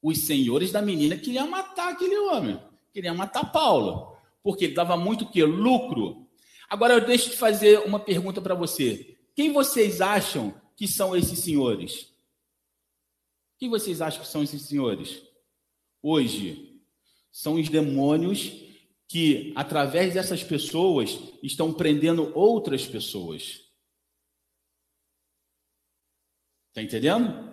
[0.00, 2.60] Os senhores da menina queriam matar aquele homem,
[2.92, 6.26] queriam matar Paulo, porque ele dava muito que lucro.
[6.68, 9.18] Agora eu deixo de fazer uma pergunta para você.
[9.34, 12.10] Quem vocês acham que são esses senhores?
[13.58, 15.22] Quem vocês acham que são esses senhores?
[16.02, 16.71] Hoje,
[17.32, 18.52] são os demônios
[19.08, 23.62] que, através dessas pessoas, estão prendendo outras pessoas.
[26.68, 27.50] Está entendendo?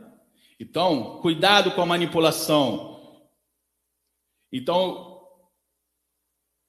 [0.59, 3.23] Então, cuidado com a manipulação.
[4.51, 5.25] Então,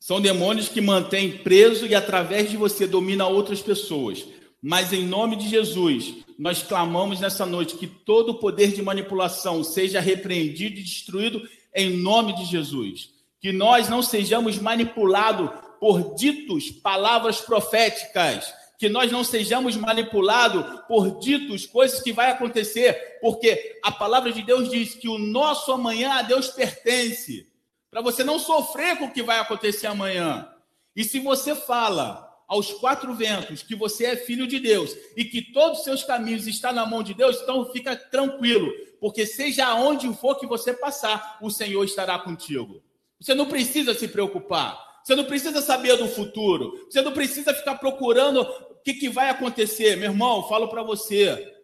[0.01, 4.27] são demônios que mantêm preso e através de você domina outras pessoas.
[4.63, 9.63] Mas em nome de Jesus, nós clamamos nessa noite que todo o poder de manipulação
[9.63, 13.11] seja repreendido e destruído em nome de Jesus.
[13.41, 18.53] Que nós não sejamos manipulados por ditos, palavras proféticas.
[18.79, 24.43] Que nós não sejamos manipulados por ditos, coisas que vai acontecer, porque a palavra de
[24.43, 27.47] Deus diz que o nosso amanhã a Deus pertence.
[27.91, 30.49] Para você não sofrer com o que vai acontecer amanhã.
[30.95, 35.41] E se você fala aos quatro ventos que você é filho de Deus e que
[35.41, 40.13] todos os seus caminhos estão na mão de Deus, então fica tranquilo, porque seja aonde
[40.15, 42.83] for que você passar, o Senhor estará contigo.
[43.21, 45.01] Você não precisa se preocupar.
[45.05, 46.89] Você não precisa saber do futuro.
[46.91, 49.97] Você não precisa ficar procurando o que, que vai acontecer.
[49.97, 51.55] Meu irmão, falo para você.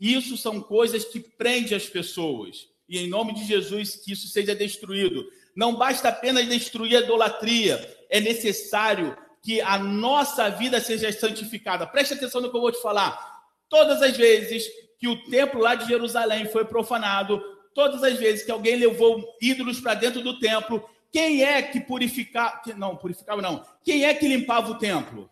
[0.00, 2.66] Isso são coisas que prendem as pessoas.
[2.88, 5.24] E em nome de Jesus, que isso seja destruído.
[5.54, 7.96] Não basta apenas destruir a idolatria.
[8.10, 11.86] É necessário que a nossa vida seja santificada.
[11.86, 13.44] Preste atenção no que eu vou te falar.
[13.68, 14.66] Todas as vezes
[14.98, 17.40] que o templo lá de Jerusalém foi profanado,
[17.72, 22.60] todas as vezes que alguém levou ídolos para dentro do templo, quem é que purificava?
[22.76, 23.64] Não, purificava não.
[23.84, 25.30] Quem é que limpava o templo?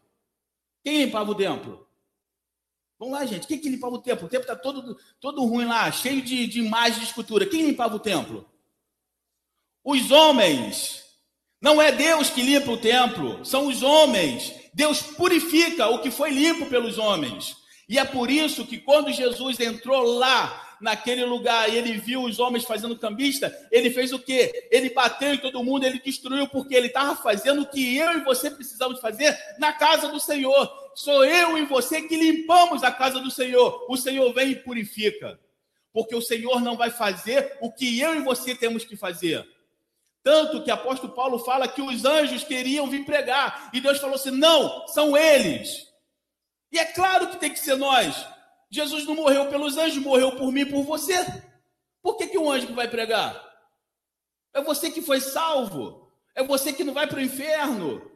[0.84, 1.84] Quem limpava o templo?
[2.96, 3.48] Vamos lá, gente.
[3.48, 4.26] Quem que limpava o templo?
[4.26, 7.46] O templo está todo, todo ruim lá, cheio de, de imagens de escultura.
[7.46, 8.48] Quem limpava o templo?
[9.82, 11.03] Os homens.
[11.64, 14.52] Não é Deus que limpa o templo, são os homens.
[14.74, 17.56] Deus purifica o que foi limpo pelos homens.
[17.88, 22.38] E é por isso que quando Jesus entrou lá naquele lugar e ele viu os
[22.38, 24.68] homens fazendo cambista, ele fez o quê?
[24.70, 28.24] Ele bateu em todo mundo, ele destruiu, porque ele estava fazendo o que eu e
[28.24, 30.70] você precisamos fazer na casa do Senhor.
[30.94, 33.86] Sou eu e você que limpamos a casa do Senhor.
[33.88, 35.40] O Senhor vem e purifica.
[35.94, 39.53] Porque o Senhor não vai fazer o que eu e você temos que fazer.
[40.24, 43.70] Tanto que apóstolo Paulo fala que os anjos queriam vir pregar.
[43.74, 45.86] E Deus falou assim: não, são eles.
[46.72, 48.26] E é claro que tem que ser nós.
[48.70, 51.14] Jesus não morreu pelos anjos, morreu por mim e por você.
[52.02, 53.38] Por que, que um anjo vai pregar?
[54.54, 56.10] É você que foi salvo.
[56.34, 58.10] É você que não vai para o inferno.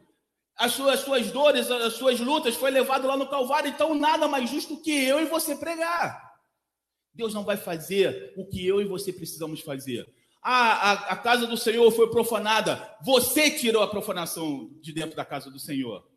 [0.57, 3.69] As suas, as suas dores, as suas lutas foi levado lá no Calvário.
[3.69, 6.27] Então, nada mais justo que eu e você pregar.
[7.13, 10.11] Deus não vai fazer o que eu e você precisamos fazer.
[10.41, 12.97] Ah, a, a casa do Senhor foi profanada.
[13.03, 16.07] Você tirou a profanação de dentro da casa do Senhor.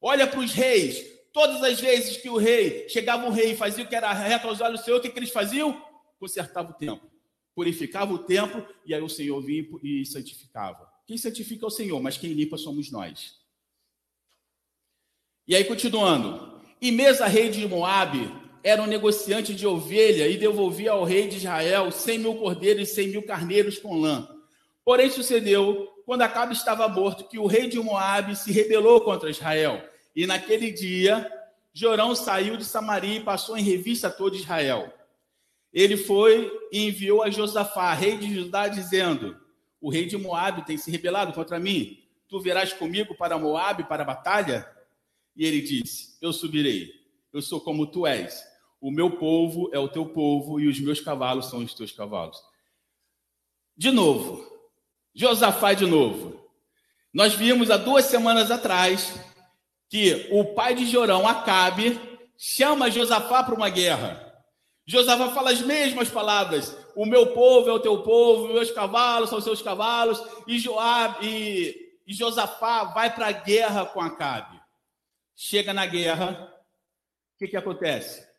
[0.00, 1.04] Olha para os reis.
[1.32, 4.46] Todas as vezes que o rei, chegava um rei e fazia o que era reto
[4.46, 5.82] aos olhos do Senhor, o que, que eles faziam?
[6.20, 7.10] Consertava o templo,
[7.56, 10.88] purificava o templo, e aí o Senhor vinha e santificava.
[11.06, 13.34] Quem santifica é o Senhor, mas quem limpa somos nós.
[15.46, 16.60] E aí, continuando.
[16.80, 18.30] E Mesa, rei de Moabe,
[18.64, 22.94] era um negociante de ovelha e devolvia ao rei de Israel cem mil cordeiros e
[22.94, 24.26] cem mil carneiros com lã.
[24.82, 29.86] Porém, sucedeu, quando Acabe estava morto, que o rei de Moabe se rebelou contra Israel
[30.16, 31.30] e naquele dia,
[31.74, 34.90] Jorão saiu de Samaria e passou em revista a todo Israel.
[35.70, 39.36] Ele foi e enviou a Josafá, rei de Judá, dizendo:
[39.78, 41.98] O rei de Moabe tem se rebelado contra mim.
[42.28, 44.66] Tu virás comigo para Moabe para a batalha?
[45.36, 46.90] E ele disse: Eu subirei.
[47.32, 48.53] Eu sou como tu és.
[48.84, 52.36] O meu povo é o teu povo e os meus cavalos são os teus cavalos.
[53.74, 54.46] De novo,
[55.14, 56.38] Josafá de novo.
[57.10, 59.18] Nós vimos há duas semanas atrás
[59.88, 61.98] que o pai de Jorão, Acabe,
[62.36, 64.44] chama Josafá para uma guerra.
[64.84, 66.76] Josafá fala as mesmas palavras.
[66.94, 70.22] O meu povo é o teu povo, meus cavalos são os seus cavalos.
[70.46, 71.74] E, Joab, e,
[72.06, 74.60] e Josafá vai para a guerra com Acabe.
[75.34, 76.52] Chega na guerra,
[77.34, 78.33] o que, que acontece?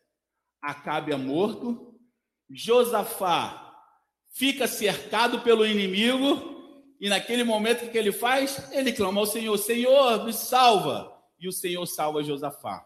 [0.66, 1.94] Acabe é morto,
[2.50, 3.72] Josafá
[4.30, 6.56] fica cercado pelo inimigo,
[7.00, 8.72] e naquele momento que ele faz?
[8.72, 11.12] Ele clama ao Senhor: Senhor, me salva.
[11.38, 12.84] E o Senhor salva Josafá.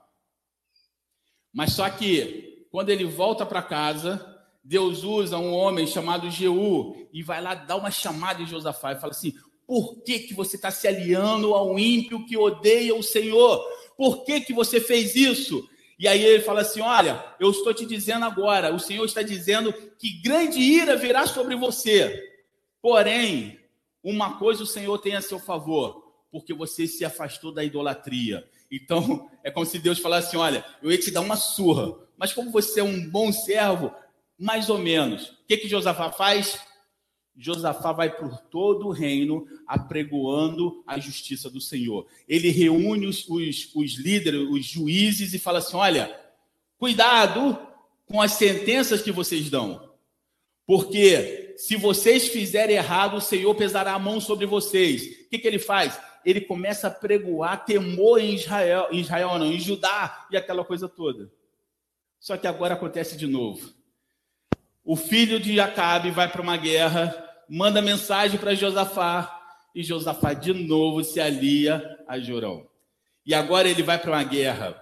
[1.52, 7.22] Mas só que, quando ele volta para casa, Deus usa um homem chamado Jeú e
[7.22, 9.32] vai lá dar uma chamada em Josafá e fala assim:
[9.66, 13.64] por que, que você está se aliando ao ímpio que odeia o Senhor?
[13.96, 15.66] Por que, que você fez isso?
[16.00, 19.70] E aí ele fala assim: Olha, eu estou te dizendo agora, o Senhor está dizendo
[19.98, 22.26] que grande ira virá sobre você.
[22.80, 23.60] Porém,
[24.02, 28.48] uma coisa o Senhor tem a seu favor, porque você se afastou da idolatria.
[28.72, 32.32] Então, é como se Deus falasse assim: Olha, eu ia te dar uma surra, mas
[32.32, 33.92] como você é um bom servo,
[34.38, 35.28] mais ou menos.
[35.28, 36.58] O que, que Josafá faz?
[37.36, 42.06] Josafá vai por todo o reino apregoando a justiça do Senhor.
[42.28, 46.14] Ele reúne os, os, os líderes, os juízes e fala assim: olha,
[46.78, 47.58] cuidado
[48.06, 49.92] com as sentenças que vocês dão,
[50.66, 55.02] porque se vocês fizerem errado, o Senhor pesará a mão sobre vocês.
[55.02, 56.00] O que, que ele faz?
[56.24, 60.88] Ele começa a pregoar temor em Israel, em Israel não, em Judá e aquela coisa
[60.88, 61.32] toda.
[62.18, 63.79] Só que agora acontece de novo
[64.90, 67.14] o filho de Acabe vai para uma guerra,
[67.48, 69.40] manda mensagem para Josafá,
[69.72, 72.68] e Josafá de novo se alia a Jorão.
[73.24, 74.76] E agora ele vai para uma guerra.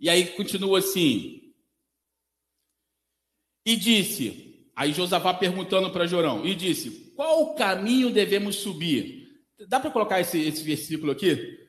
[0.00, 1.52] E aí continua assim.
[3.66, 9.28] E disse, aí Josafá perguntando para Jorão, e disse: Qual caminho devemos subir?
[9.68, 11.68] Dá para colocar esse, esse versículo aqui?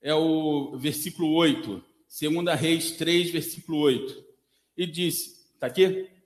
[0.00, 1.84] É o versículo 8,
[2.20, 4.24] 2 Reis 3, versículo 8.
[4.76, 6.21] E disse: Está aqui?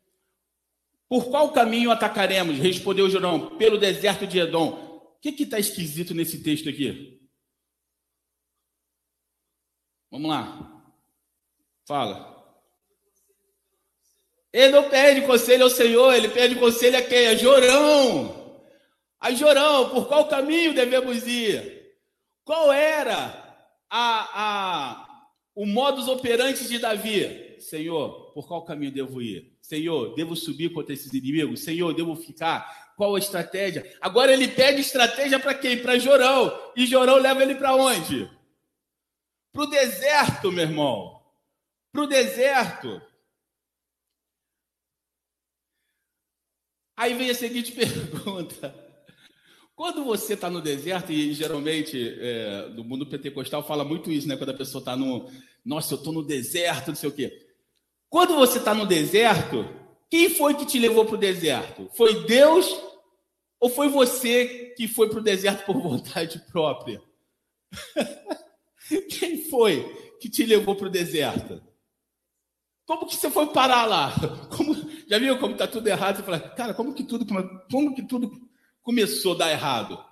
[1.08, 2.58] Por qual caminho atacaremos?
[2.58, 4.70] Respondeu Jorão, pelo deserto de Edom.
[4.70, 7.20] O que está esquisito nesse texto aqui?
[10.10, 10.84] Vamos lá.
[11.86, 12.34] Fala.
[14.52, 17.28] Ele não pede conselho ao Senhor, ele pede conselho a quem?
[17.28, 18.62] A Jorão.
[19.20, 21.94] A Jorão, por qual caminho devemos ir?
[22.44, 23.58] Qual era
[23.90, 27.60] a, a, o modus operandi de Davi?
[27.60, 29.56] Senhor, por qual caminho devo ir?
[29.62, 31.60] Senhor, devo subir contra esses inimigos?
[31.60, 32.92] Senhor, devo ficar?
[32.94, 33.96] Qual a estratégia?
[33.98, 35.80] Agora ele pede estratégia para quem?
[35.80, 36.52] Para Jorão.
[36.76, 38.30] E Jorão leva ele para onde?
[39.50, 41.18] Para o deserto, meu irmão.
[41.90, 43.00] Para o deserto.
[46.94, 48.74] Aí vem a seguinte pergunta.
[49.74, 54.36] Quando você está no deserto, e geralmente é, no mundo pentecostal fala muito isso, né?
[54.36, 55.26] Quando a pessoa está no.
[55.64, 57.45] Nossa, eu estou no deserto, não sei o quê.
[58.08, 59.64] Quando você está no deserto,
[60.10, 61.90] quem foi que te levou para o deserto?
[61.94, 62.66] Foi Deus
[63.58, 67.02] ou foi você que foi para o deserto por vontade própria?
[69.10, 71.62] quem foi que te levou para o deserto?
[72.86, 74.12] Como que você foi parar lá?
[74.56, 74.74] Como,
[75.08, 76.16] já viu como está tudo errado?
[76.16, 77.26] Você fala, cara, como que tudo,
[77.68, 78.30] como que tudo
[78.82, 80.02] começou a dar errado?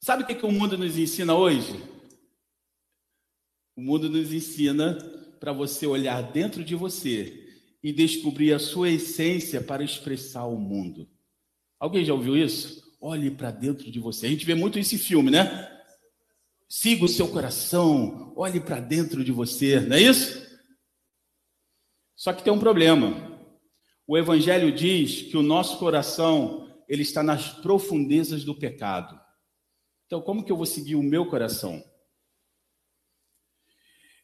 [0.00, 1.91] Sabe o que, que o mundo nos ensina hoje?
[3.76, 4.98] O mundo nos ensina
[5.40, 7.42] para você olhar dentro de você
[7.82, 11.08] e descobrir a sua essência para expressar o mundo.
[11.80, 12.82] Alguém já ouviu isso?
[13.00, 14.26] Olhe para dentro de você.
[14.26, 15.68] A gente vê muito esse filme, né?
[16.68, 20.40] Siga o seu coração, olhe para dentro de você, não é isso?
[22.14, 23.40] Só que tem um problema.
[24.06, 29.20] O evangelho diz que o nosso coração, ele está nas profundezas do pecado.
[30.06, 31.82] Então, como que eu vou seguir o meu coração?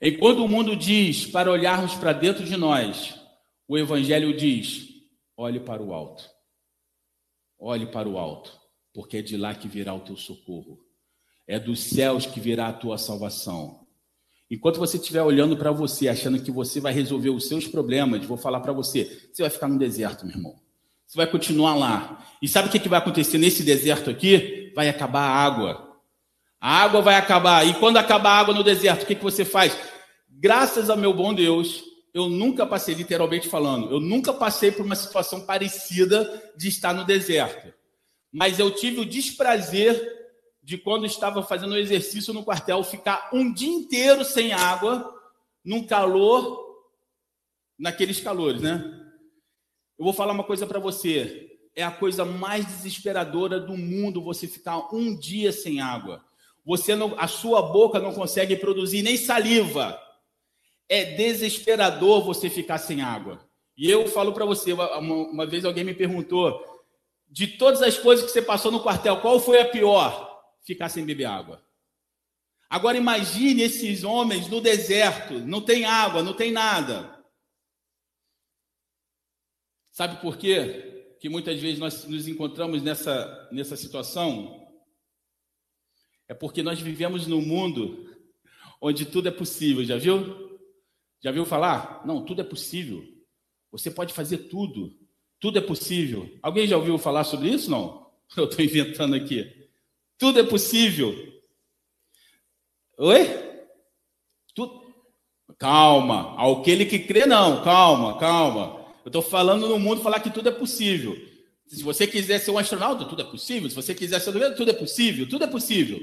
[0.00, 3.18] Enquanto o mundo diz para olharmos para dentro de nós,
[3.66, 4.88] o Evangelho diz:
[5.36, 6.24] olhe para o alto.
[7.58, 8.52] Olhe para o alto,
[8.94, 10.78] porque é de lá que virá o teu socorro.
[11.46, 13.86] É dos céus que virá a tua salvação.
[14.50, 18.36] Enquanto você estiver olhando para você, achando que você vai resolver os seus problemas, vou
[18.36, 20.56] falar para você: você vai ficar no deserto, meu irmão.
[21.06, 22.24] Você vai continuar lá.
[22.40, 24.72] E sabe o que vai acontecer nesse deserto aqui?
[24.76, 25.88] Vai acabar a água.
[26.60, 27.66] A água vai acabar.
[27.66, 29.76] E quando acabar a água no deserto, o que, que você faz?
[30.40, 31.82] Graças ao meu bom Deus,
[32.14, 37.04] eu nunca passei, literalmente falando, eu nunca passei por uma situação parecida de estar no
[37.04, 37.74] deserto.
[38.32, 40.00] Mas eu tive o desprazer
[40.62, 45.12] de, quando estava fazendo um exercício no quartel, ficar um dia inteiro sem água,
[45.64, 46.86] num calor,
[47.76, 48.84] naqueles calores, né?
[49.98, 51.50] Eu vou falar uma coisa para você.
[51.74, 56.24] É a coisa mais desesperadora do mundo você ficar um dia sem água.
[56.64, 60.00] Você não, a sua boca não consegue produzir nem saliva.
[60.88, 63.46] É desesperador você ficar sem água.
[63.76, 66.60] E eu falo para você, uma, uma, vez alguém me perguntou,
[67.28, 70.42] de todas as coisas que você passou no quartel, qual foi a pior?
[70.64, 71.62] Ficar sem beber água.
[72.68, 77.24] Agora imagine esses homens no deserto, não tem água, não tem nada.
[79.92, 81.16] Sabe por quê?
[81.20, 84.66] Que muitas vezes nós nos encontramos nessa, nessa situação?
[86.28, 88.06] É porque nós vivemos num mundo
[88.80, 90.47] onde tudo é possível, já viu?
[91.22, 92.02] Já viu falar?
[92.06, 93.04] Não, tudo é possível.
[93.72, 94.96] Você pode fazer tudo.
[95.40, 96.28] Tudo é possível.
[96.42, 97.70] Alguém já ouviu falar sobre isso?
[97.70, 98.10] Não?
[98.36, 99.68] Eu estou inventando aqui.
[100.16, 101.14] Tudo é possível.
[102.98, 103.26] Oi?
[104.54, 104.94] Tudo.
[105.58, 106.36] Calma.
[106.36, 107.62] Aquele que crê, não.
[107.62, 108.86] Calma, calma.
[109.04, 111.16] Eu estou falando no mundo falar que tudo é possível.
[111.66, 113.68] Se você quiser ser um astronauta, tudo é possível.
[113.68, 115.28] Se você quiser ser do tudo é possível.
[115.28, 116.00] Tudo é possível.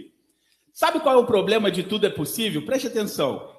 [0.73, 2.65] Sabe qual é o problema de tudo é possível?
[2.65, 3.54] Preste atenção.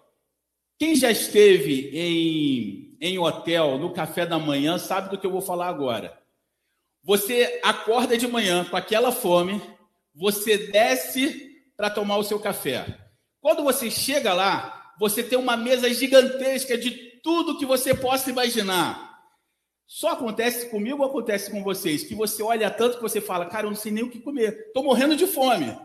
[0.79, 5.41] Quem já esteve em, em hotel no café da manhã sabe do que eu vou
[5.41, 6.21] falar agora.
[7.03, 9.63] Você acorda de manhã com aquela fome,
[10.15, 12.85] você desce para tomar o seu café.
[13.41, 16.91] Quando você chega lá, você tem uma mesa gigantesca de
[17.23, 19.07] tudo que você possa imaginar.
[19.87, 22.03] Só acontece comigo ou acontece com vocês?
[22.03, 24.67] Que você olha tanto que você fala, cara, eu não sei nem o que comer.
[24.67, 25.79] Estou morrendo de fome,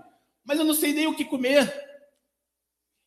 [0.43, 1.71] mas eu não sei nem o que comer.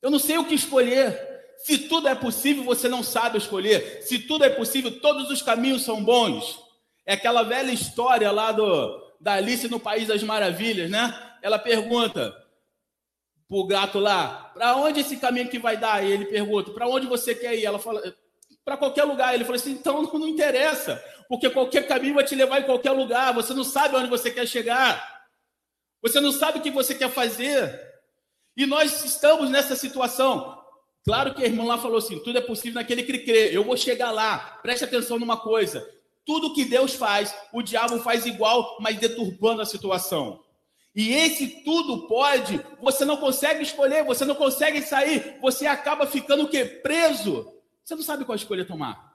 [0.00, 1.33] Eu não sei o que escolher.
[1.58, 4.02] Se tudo é possível, você não sabe escolher.
[4.02, 6.62] Se tudo é possível, todos os caminhos são bons.
[7.06, 11.14] É aquela velha história lá do, da Alice no País das Maravilhas, né?
[11.42, 12.34] Ela pergunta
[13.48, 16.04] pro gato lá, para onde esse caminho que vai dar?
[16.04, 17.64] E ele pergunta, para onde você quer ir?
[17.64, 18.02] Ela fala,
[18.64, 19.34] para qualquer lugar.
[19.34, 22.92] Ele falou assim, então não, não interessa, porque qualquer caminho vai te levar em qualquer
[22.92, 23.34] lugar.
[23.34, 25.12] Você não sabe onde você quer chegar.
[26.02, 27.80] Você não sabe o que você quer fazer.
[28.56, 30.63] E nós estamos nessa situação.
[31.04, 33.56] Claro que a irmã lá falou assim: tudo é possível naquele que crê.
[33.56, 34.38] Eu vou chegar lá.
[34.62, 35.86] Preste atenção numa coisa:
[36.24, 40.42] tudo que Deus faz, o diabo faz igual, mas deturbando a situação.
[40.94, 46.44] E esse tudo pode, você não consegue escolher, você não consegue sair, você acaba ficando
[46.44, 46.64] o quê?
[46.64, 47.52] Preso.
[47.84, 49.12] Você não sabe qual escolha tomar.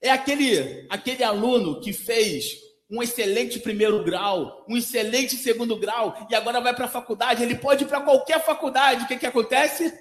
[0.00, 2.58] É aquele, aquele aluno que fez
[2.90, 7.42] um excelente primeiro grau, um excelente segundo grau, e agora vai para a faculdade.
[7.42, 9.04] Ele pode ir para qualquer faculdade.
[9.04, 9.92] O que, que acontece?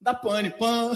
[0.00, 0.92] Dá pane, pan.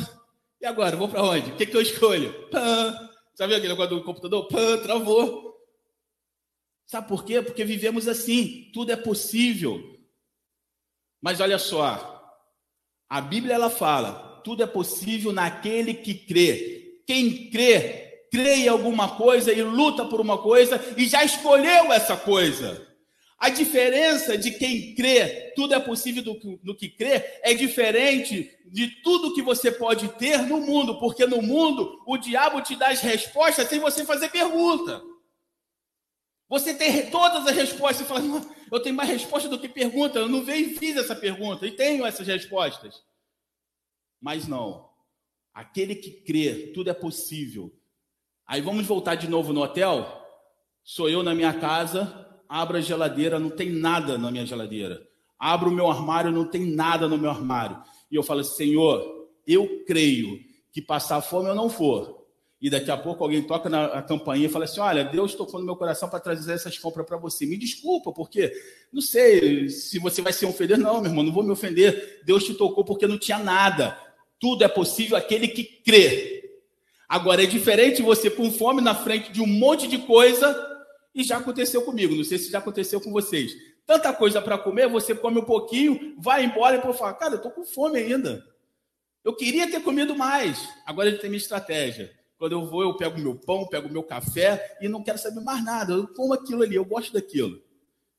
[0.61, 1.51] E agora, vou para onde?
[1.51, 2.49] O que, que eu escolho?
[2.51, 3.11] Pan.
[3.35, 4.47] Sabe aquele negócio do computador?
[4.49, 5.53] Pan, travou.
[6.87, 7.41] Sabe por quê?
[7.41, 9.83] Porque vivemos assim, tudo é possível.
[11.21, 12.37] Mas olha só,
[13.09, 17.03] a Bíblia ela fala, tudo é possível naquele que crê.
[17.07, 22.17] Quem crê, crê em alguma coisa e luta por uma coisa e já escolheu essa
[22.17, 22.92] coisa.
[23.43, 28.57] A diferença de quem crê, tudo é possível do que, do que crê, é diferente
[28.67, 32.91] de tudo que você pode ter no mundo, porque no mundo o diabo te dá
[32.91, 35.03] as respostas sem você fazer pergunta.
[36.49, 38.23] Você tem todas as respostas e fala,
[38.71, 41.73] eu tenho mais resposta do que pergunta, eu não veio e fiz essa pergunta, e
[41.73, 43.03] tenho essas respostas.
[44.21, 44.89] Mas não,
[45.53, 47.77] aquele que crê, tudo é possível.
[48.47, 50.25] Aí vamos voltar de novo no hotel?
[50.85, 55.03] Sou eu na minha casa, abro a geladeira, não tem nada na minha geladeira.
[55.39, 57.83] Abro o meu armário, não tem nada no meu armário.
[58.11, 60.39] E eu falo Senhor, eu creio
[60.71, 62.27] que passar fome eu não for.
[62.61, 65.67] E daqui a pouco alguém toca na campainha e fala assim: Olha, Deus tocou no
[65.67, 67.47] meu coração para trazer essas compras para você.
[67.47, 68.53] Me desculpa, porque
[68.93, 70.79] não sei se você vai se ofender.
[70.79, 72.21] Não, meu irmão, não vou me ofender.
[72.25, 73.99] Deus te tocou porque não tinha nada.
[74.39, 76.53] Tudo é possível aquele que crê.
[77.09, 80.72] Agora, é diferente você com fome na frente de um monte de coisa
[81.15, 83.55] e já aconteceu comigo, não sei se já aconteceu com vocês.
[83.85, 87.51] Tanta coisa para comer, você come um pouquinho, vai embora e fala, cara, eu tô
[87.51, 88.47] com fome ainda.
[89.25, 90.69] Eu queria ter comido mais.
[90.87, 92.13] Agora ele tem minha estratégia.
[92.39, 95.63] Quando eu vou, eu pego meu pão, pego meu café e não quero saber mais
[95.65, 95.93] nada.
[95.93, 97.63] Eu como aquilo ali, eu gosto daquilo.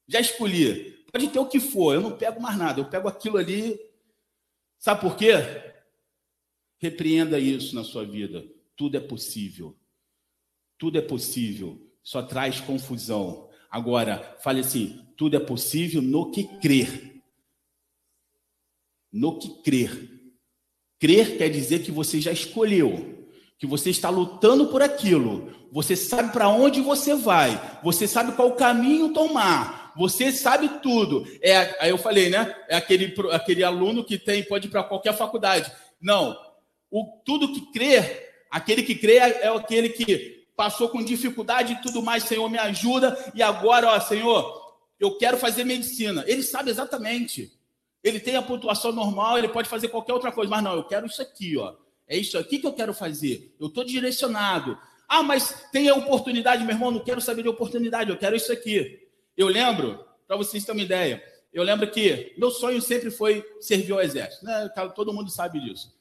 [0.08, 1.04] Já escolhi.
[1.12, 2.80] Pode ter o que for, eu não pego mais nada.
[2.80, 3.80] Eu pego aquilo ali.
[4.78, 5.34] Sabe por quê?
[6.78, 8.46] Repreenda isso na sua vida.
[8.76, 9.76] Tudo é possível.
[10.78, 13.50] Tudo é possível só traz confusão.
[13.72, 17.22] Agora, fale assim: tudo é possível no que crer.
[19.12, 20.12] No que crer.
[21.00, 23.28] Crer quer dizer que você já escolheu,
[23.58, 28.56] que você está lutando por aquilo, você sabe para onde você vai, você sabe qual
[28.56, 31.28] caminho tomar, você sabe tudo.
[31.42, 32.56] É, aí eu falei, né?
[32.70, 35.72] É aquele, aquele aluno que tem, pode ir para qualquer faculdade.
[36.00, 36.38] Não.
[36.90, 42.02] O, tudo que crê, aquele que crê é aquele que passou com dificuldade e tudo
[42.02, 43.18] mais, Senhor, me ajuda.
[43.34, 46.24] E agora, ó, Senhor, eu quero fazer medicina.
[46.28, 47.52] Ele sabe exatamente.
[48.04, 51.06] Ele tem a pontuação normal, ele pode fazer qualquer outra coisa, mas não, eu quero
[51.06, 51.74] isso aqui, ó.
[52.08, 53.56] É isso aqui que eu quero fazer.
[53.60, 54.78] Eu estou direcionado.
[55.08, 56.92] Ah, mas tem a oportunidade, meu irmão.
[56.92, 58.10] Não quero saber de oportunidade.
[58.10, 59.08] Eu quero isso aqui.
[59.38, 61.24] Eu lembro, para vocês terem uma ideia,
[61.54, 64.46] eu lembro que meu sonho sempre foi servir ao exército.
[64.46, 64.70] Né?
[64.96, 65.96] Todo mundo sabe disso.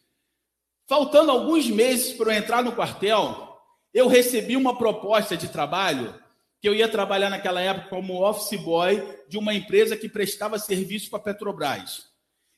[0.88, 3.51] Faltando alguns meses para eu entrar no quartel,
[3.92, 6.14] eu recebi uma proposta de trabalho
[6.60, 11.10] que eu ia trabalhar naquela época como office boy de uma empresa que prestava serviço
[11.10, 12.12] para a Petrobras.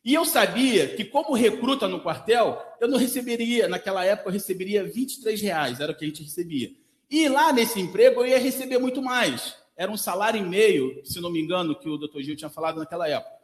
[0.05, 4.85] E eu sabia que, como recruta no quartel, eu não receberia, naquela época, eu receberia
[4.85, 6.70] 23 reais, era o que a gente recebia.
[7.11, 9.57] E lá nesse emprego eu ia receber muito mais.
[9.74, 12.78] Era um salário e meio, se não me engano, que o doutor Gil tinha falado
[12.78, 13.35] naquela época.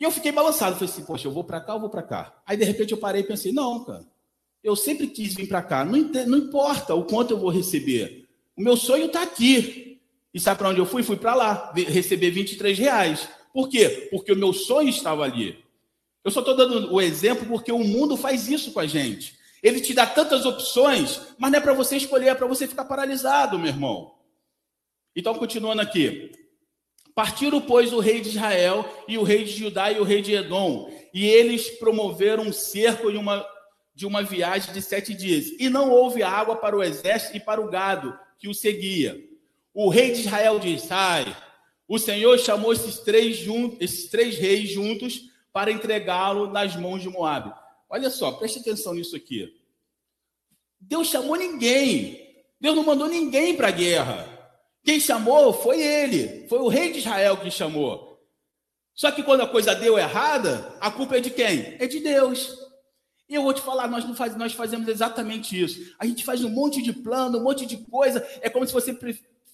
[0.00, 2.42] E eu fiquei balançado, falei assim, poxa, eu vou para cá ou vou para cá?
[2.44, 4.04] Aí, de repente, eu parei e pensei, não, cara,
[4.68, 8.28] eu sempre quis vir para cá, não, não importa o quanto eu vou receber.
[8.56, 10.00] O meu sonho está aqui.
[10.32, 11.02] E sabe para onde eu fui?
[11.02, 13.28] Fui para lá, receber 23 reais.
[13.52, 14.08] Por quê?
[14.10, 15.58] Porque o meu sonho estava ali.
[16.24, 19.38] Eu só estou dando o exemplo porque o mundo faz isso com a gente.
[19.62, 22.84] Ele te dá tantas opções, mas não é para você escolher, é para você ficar
[22.84, 24.14] paralisado, meu irmão.
[25.16, 26.30] Então, continuando aqui.
[27.14, 30.34] Partiram, pois, o rei de Israel e o rei de Judá e o rei de
[30.34, 33.44] Edom, e eles promoveram um cerco de uma,
[33.98, 35.46] de uma viagem de sete dias.
[35.58, 39.20] E não houve água para o exército e para o gado, que o seguia.
[39.74, 41.36] O rei de Israel diz: Sai.
[41.88, 45.22] O Senhor chamou esses três, juntos, esses três reis juntos
[45.52, 47.52] para entregá-lo nas mãos de Moabe.
[47.90, 49.52] Olha só, preste atenção nisso aqui.
[50.80, 52.44] Deus chamou ninguém.
[52.60, 54.28] Deus não mandou ninguém para a guerra.
[54.84, 56.46] Quem chamou foi ele.
[56.46, 58.22] Foi o rei de Israel que chamou.
[58.94, 61.76] Só que quando a coisa deu errada, a culpa é de quem?
[61.80, 62.67] É de Deus.
[63.28, 65.94] E eu vou te falar, nós, não faz, nós fazemos exatamente isso.
[65.98, 68.26] A gente faz um monte de plano, um monte de coisa.
[68.40, 68.96] É como se você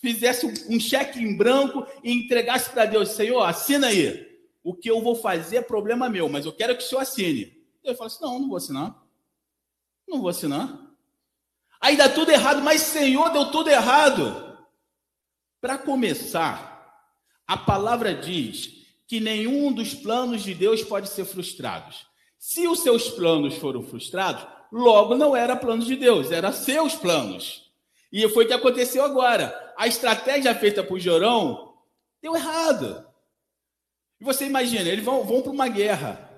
[0.00, 4.32] fizesse um cheque em branco e entregasse para Deus: Senhor, assina aí.
[4.62, 7.52] O que eu vou fazer é problema meu, mas eu quero que o senhor assine.
[7.82, 9.02] Eu falo assim: não, não vou assinar.
[10.08, 10.80] Não vou assinar.
[11.80, 14.56] Aí dá tudo errado, mas Senhor, deu tudo errado.
[15.60, 17.10] Para começar,
[17.46, 21.94] a palavra diz que nenhum dos planos de Deus pode ser frustrado.
[22.38, 27.70] Se os seus planos foram frustrados, logo não era plano de Deus, era seus planos.
[28.12, 29.74] E foi o que aconteceu agora.
[29.76, 31.74] A estratégia feita por Jorão
[32.22, 33.06] deu errado.
[34.20, 36.30] E você imagina, eles vão, vão para uma guerra.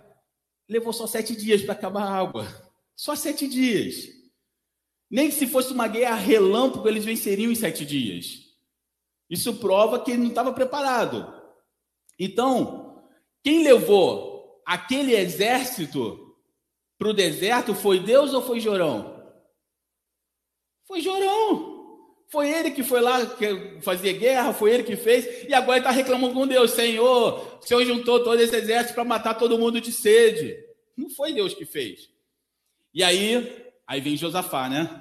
[0.68, 2.46] Levou só sete dias para acabar a água.
[2.94, 4.08] Só sete dias.
[5.10, 8.46] Nem se fosse uma guerra relâmpago, eles venceriam em sete dias.
[9.28, 11.32] Isso prova que ele não estava preparado.
[12.18, 13.04] Então,
[13.44, 14.35] quem levou
[14.66, 16.36] aquele exército
[16.98, 19.16] para o deserto foi Deus ou foi Jorão?
[20.86, 21.74] Foi Jorão.
[22.28, 23.20] Foi ele que foi lá
[23.82, 27.84] fazia guerra, foi ele que fez, e agora está reclamando com Deus: Senhor, o Senhor
[27.84, 30.56] juntou todo esse exército para matar todo mundo de sede.
[30.96, 32.08] Não foi Deus que fez.
[32.92, 34.98] E aí, aí vem Josafá, né?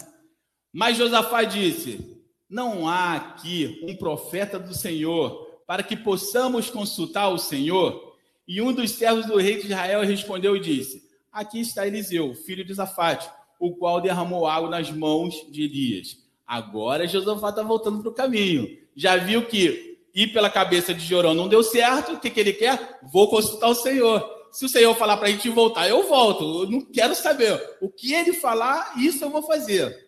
[0.72, 7.40] Mas Josafá disse: Não há aqui um profeta do Senhor para que possamos consultar o
[7.40, 8.15] Senhor.
[8.48, 12.64] E um dos servos do rei de Israel respondeu e disse: Aqui está Eliseu, filho
[12.64, 13.30] de Zafate,
[13.60, 16.18] o qual derramou água nas mãos de Elias.
[16.46, 18.78] Agora Josafá está voltando para o caminho.
[18.96, 22.14] Já viu que ir pela cabeça de Jorão não deu certo.
[22.14, 23.00] O que, que ele quer?
[23.12, 24.24] Vou consultar o Senhor.
[24.52, 26.64] Se o Senhor falar para a gente voltar, eu volto.
[26.64, 27.60] Eu não quero saber.
[27.82, 30.06] O que ele falar, isso eu vou fazer.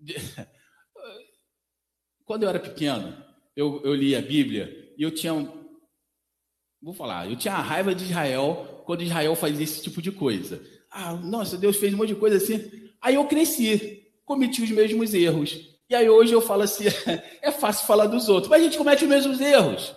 [2.26, 3.16] Quando eu era pequeno,
[3.54, 5.32] eu, eu li a Bíblia e eu tinha
[6.84, 10.62] Vou falar, eu tinha raiva de Israel quando Israel fazia esse tipo de coisa.
[10.90, 12.90] Ah, nossa, Deus fez um monte de coisa assim.
[13.00, 15.58] Aí eu cresci, cometi os mesmos erros.
[15.88, 16.84] E aí hoje eu falo assim,
[17.40, 19.96] é fácil falar dos outros, mas a gente comete os mesmos erros.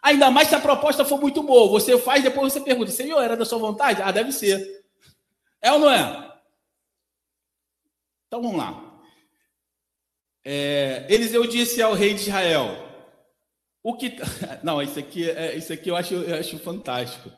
[0.00, 1.68] Ainda mais se a proposta for muito boa.
[1.72, 4.00] Você faz, depois você pergunta, Senhor, era da sua vontade?
[4.00, 4.84] Ah, deve ser.
[5.60, 6.38] É ou não é?
[8.28, 9.02] Então vamos lá.
[10.44, 12.91] É, Eliseu disse ao rei de Israel:
[13.82, 14.16] o que
[14.62, 17.30] não, isso aqui, é, isso aqui eu acho, eu acho fantástico.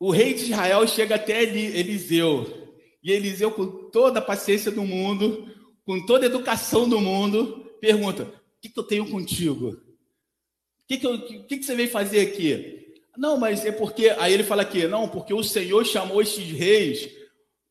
[0.00, 5.52] O rei de Israel chega até Eliseu e Eliseu, com toda a paciência do mundo,
[5.84, 9.70] com toda a educação do mundo, pergunta: O que, que eu tenho contigo?
[9.70, 12.94] O que, que, eu, que, que você veio fazer aqui?
[13.16, 14.10] Não, mas é porque.
[14.18, 17.10] Aí ele fala aqui: Não, porque o Senhor chamou estes reis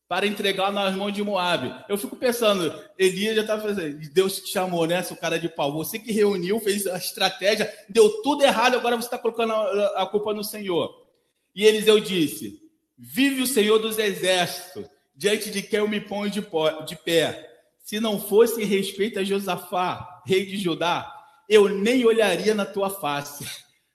[0.08, 1.84] para entregar nas mãos de Moab.
[1.86, 5.70] Eu fico pensando, Elias já estava fazendo, Deus te chamou, né, seu cara de pau.
[5.74, 10.06] Você que reuniu, fez a estratégia, deu tudo errado, agora você está colocando a, a,
[10.06, 11.06] culpa no Senhor.
[11.54, 12.58] E Eliseu disse:
[12.96, 16.40] Vive o Senhor dos exércitos, diante de quem eu me ponho de,
[16.86, 17.44] de pé.
[17.84, 21.14] Se não fosse em respeito a Josafá, rei de Judá,
[21.48, 23.46] eu nem olharia na tua face.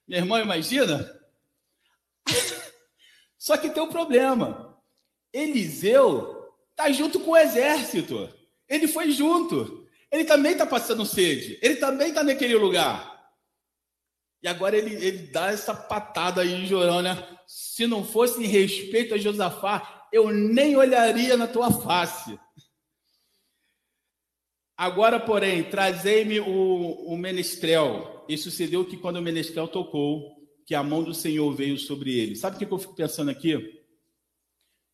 [0.07, 1.20] Minha irmã, imagina?
[3.38, 4.72] Só que tem um problema.
[5.34, 8.29] Eliseu está junto com o exército.
[8.69, 9.88] Ele foi junto.
[10.11, 11.57] Ele também está passando sede.
[11.61, 13.11] Ele também está naquele lugar.
[14.43, 17.27] E agora ele, ele dá essa patada aí em Jorão, né?
[17.47, 22.38] Se não fosse em respeito a Josafá, eu nem olharia na tua face.
[24.77, 28.25] Agora, porém, trazei-me o, o menestrel.
[28.27, 32.36] E sucedeu que quando o menestrel tocou, que a mão do Senhor veio sobre ele.
[32.36, 33.82] Sabe o que eu fico pensando aqui?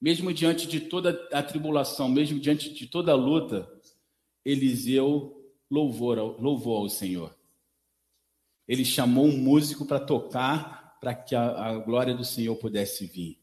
[0.02, 3.70] Mesmo diante de toda a tribulação, mesmo diante de toda a luta,
[4.46, 5.40] Eliseu
[5.70, 7.36] louvou, louvou ao Senhor.
[8.68, 13.38] Ele chamou um músico para tocar, para que a, a glória do Senhor pudesse vir.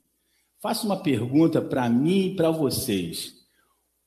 [0.61, 3.35] Faço uma pergunta para mim e para vocês.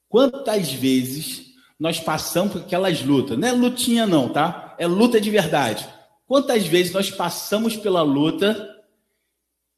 [0.07, 3.37] Quantas vezes nós passamos por aquelas lutas?
[3.37, 4.75] Não é lutinha, não, tá?
[4.79, 5.87] É luta de verdade.
[6.25, 8.68] Quantas vezes nós passamos pela luta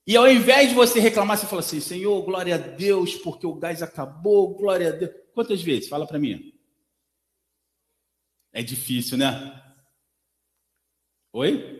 [0.05, 3.55] e ao invés de você reclamar, você fala assim: Senhor, glória a Deus, porque o
[3.55, 5.11] gás acabou, glória a Deus.
[5.33, 5.87] Quantas vezes?
[5.87, 6.53] Fala para mim.
[8.51, 9.61] É difícil, né?
[11.31, 11.79] Oi?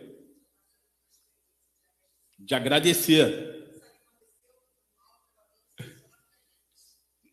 [2.38, 3.52] De agradecer.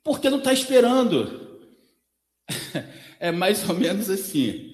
[0.03, 1.47] Porque não está esperando.
[3.21, 4.68] É mais ou menos assim.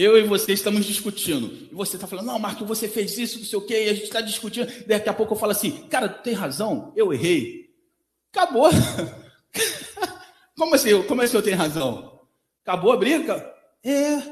[0.00, 1.52] Eu e você estamos discutindo.
[1.72, 3.94] E você está falando, não, Marco, você fez isso, não sei o quê, e a
[3.94, 4.70] gente está discutindo.
[4.86, 7.68] Daqui a pouco eu falo assim, cara, tem razão, eu errei.
[8.32, 8.70] Acabou.
[10.56, 11.02] Como assim?
[11.02, 12.20] Como assim eu tenho razão?
[12.62, 13.52] Acabou a briga?
[13.82, 14.22] É.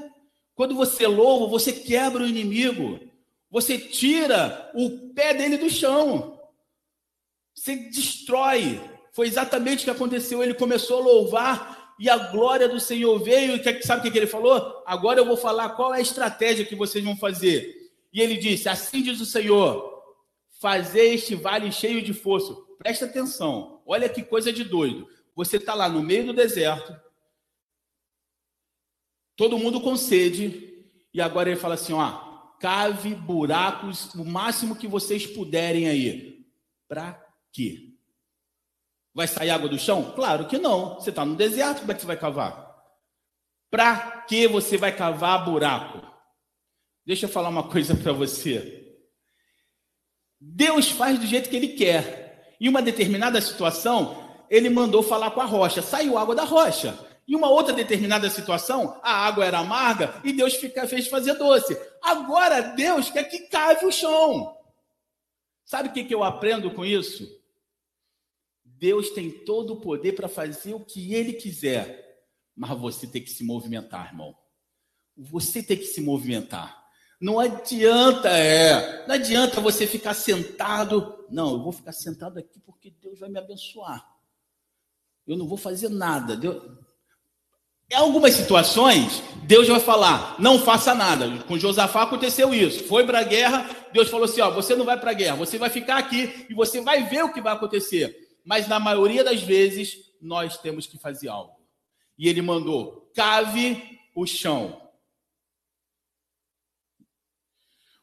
[0.54, 3.00] Quando você louva, você quebra o inimigo.
[3.50, 6.40] Você tira o pé dele do chão.
[7.52, 8.80] Você destrói.
[9.10, 10.44] Foi exatamente o que aconteceu.
[10.44, 14.26] Ele começou a louvar e a glória do Senhor veio, e sabe o que ele
[14.26, 14.82] falou?
[14.86, 17.90] Agora eu vou falar qual é a estratégia que vocês vão fazer.
[18.12, 20.02] E ele disse: Assim diz o Senhor,
[20.60, 22.66] fazer este vale cheio de fosso.
[22.78, 25.08] Presta atenção, olha que coisa de doido.
[25.34, 26.94] Você está lá no meio do deserto,
[29.34, 32.10] todo mundo com sede, e agora ele fala assim: ó,
[32.60, 36.46] cave buracos o máximo que vocês puderem aí.
[36.88, 37.22] Para
[37.52, 37.85] quê?
[39.16, 40.12] Vai sair água do chão?
[40.14, 40.96] Claro que não.
[40.96, 42.76] Você está no deserto, como é que você vai cavar?
[43.70, 46.06] Para que você vai cavar buraco?
[47.06, 48.94] Deixa eu falar uma coisa para você.
[50.38, 52.54] Deus faz do jeito que Ele quer.
[52.60, 55.80] Em uma determinada situação, Ele mandou falar com a rocha.
[55.80, 56.94] Saiu água da rocha.
[57.26, 61.74] Em uma outra determinada situação, a água era amarga e Deus fica, fez fazer doce.
[62.02, 64.54] Agora Deus quer que cave o chão.
[65.64, 67.26] Sabe o que, que eu aprendo com isso?
[68.78, 72.24] Deus tem todo o poder para fazer o que ele quiser,
[72.54, 74.34] mas você tem que se movimentar, irmão.
[75.16, 76.84] Você tem que se movimentar.
[77.18, 81.24] Não adianta, é, não adianta você ficar sentado.
[81.30, 84.06] Não, eu vou ficar sentado aqui porque Deus vai me abençoar.
[85.26, 86.36] Eu não vou fazer nada.
[86.36, 86.62] Deus...
[87.90, 91.42] Em algumas situações, Deus vai falar: não faça nada.
[91.44, 92.84] Com Josafá aconteceu isso.
[92.84, 95.56] Foi para a guerra, Deus falou assim: ó, você não vai para a guerra, você
[95.56, 99.42] vai ficar aqui e você vai ver o que vai acontecer mas na maioria das
[99.42, 101.56] vezes nós temos que fazer algo.
[102.16, 104.80] E ele mandou: cave o chão.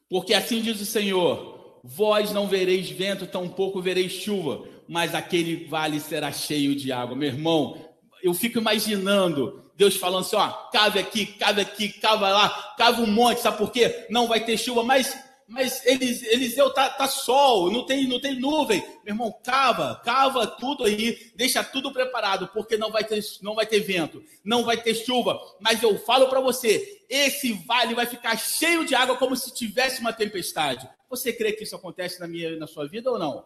[0.08, 5.98] Porque assim diz o Senhor: vós não vereis vento, tampouco vereis chuva, mas aquele vale
[5.98, 7.16] será cheio de água.
[7.16, 12.74] Meu irmão, eu fico imaginando Deus falando assim: ó, cave aqui, cave aqui, cava lá,
[12.76, 14.06] cava um monte, sabe por quê?
[14.10, 18.80] Não vai ter chuva, mas mas Eliseu tá, tá sol, não tem, não tem nuvem.
[19.04, 23.66] Meu irmão, cava, cava tudo aí, deixa tudo preparado, porque não vai ter, não vai
[23.66, 25.38] ter vento, não vai ter chuva.
[25.60, 30.00] Mas eu falo para você, esse vale vai ficar cheio de água como se tivesse
[30.00, 30.88] uma tempestade.
[31.10, 33.44] Você crê que isso acontece na minha, na sua vida ou não?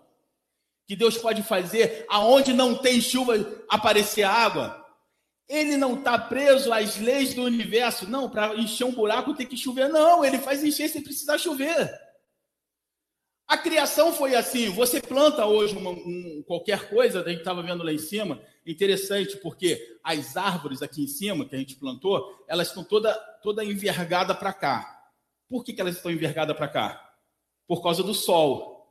[0.86, 3.34] Que Deus pode fazer aonde não tem chuva
[3.68, 4.88] aparecer água?
[5.49, 8.09] Ele não está preso às leis do universo.
[8.09, 9.88] Não, para encher um buraco tem que chover.
[9.88, 11.90] Não, ele faz encher sem precisar chover.
[13.49, 14.68] A criação foi assim.
[14.68, 18.38] Você planta hoje uma, um, qualquer coisa, a gente estava vendo lá em cima.
[18.66, 23.64] Interessante, porque as árvores aqui em cima que a gente plantou, elas estão toda, toda
[23.64, 25.03] envergada para cá.
[25.49, 27.14] Por que, que elas estão envergadas para cá?
[27.66, 28.86] Por causa do sol.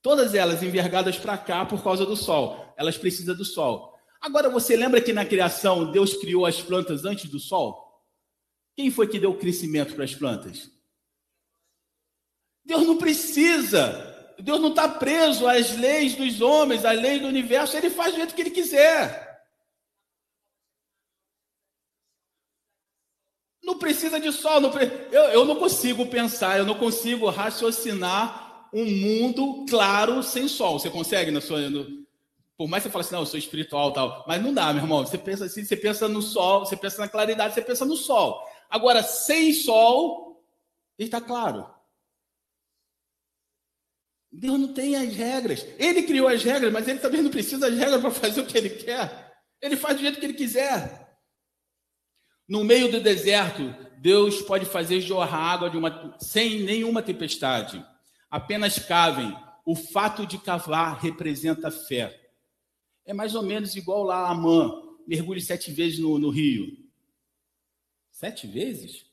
[0.00, 2.72] Todas elas envergadas para cá por causa do sol.
[2.78, 3.95] Elas precisam do sol.
[4.20, 7.86] Agora você lembra que na criação Deus criou as plantas antes do sol?
[8.76, 10.70] Quem foi que deu crescimento para as plantas?
[12.64, 14.34] Deus não precisa.
[14.38, 17.76] Deus não está preso às leis dos homens, às leis do universo.
[17.76, 19.26] Ele faz do jeito que ele quiser.
[23.62, 24.60] Não precisa de sol.
[24.60, 24.86] Não pre...
[25.10, 30.78] eu, eu não consigo pensar, eu não consigo raciocinar um mundo claro sem sol.
[30.78, 31.70] Você consegue na sua.
[31.70, 32.05] No...
[32.56, 34.82] Por mais que você fale assim, não, eu sou espiritual tal, mas não dá, meu
[34.82, 35.04] irmão.
[35.04, 38.42] Você pensa assim, você pensa no sol, você pensa na claridade, você pensa no sol.
[38.70, 40.42] Agora, sem sol,
[40.98, 41.68] está claro.
[44.32, 45.66] Deus não tem as regras.
[45.78, 48.56] Ele criou as regras, mas ele também não precisa das regras para fazer o que
[48.56, 49.34] ele quer.
[49.60, 51.18] Ele faz do jeito que ele quiser.
[52.48, 57.84] No meio do deserto, Deus pode fazer jorrar água de uma, sem nenhuma tempestade.
[58.30, 59.36] Apenas cavem.
[59.64, 62.25] O fato de cavar representa fé.
[63.06, 66.76] É mais ou menos igual lá a Amã, mergulhe sete vezes no, no rio.
[68.10, 69.06] Sete vezes?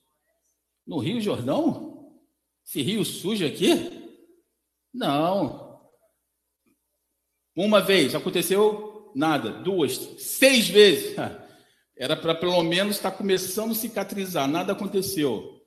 [0.86, 2.12] No Rio Jordão?
[2.66, 3.70] Esse rio sujo aqui?
[4.92, 5.80] Não.
[7.54, 9.50] Uma vez, aconteceu nada.
[9.50, 11.16] Duas, seis vezes.
[11.96, 14.48] Era para pelo menos estar tá começando a cicatrizar.
[14.48, 15.62] Nada aconteceu.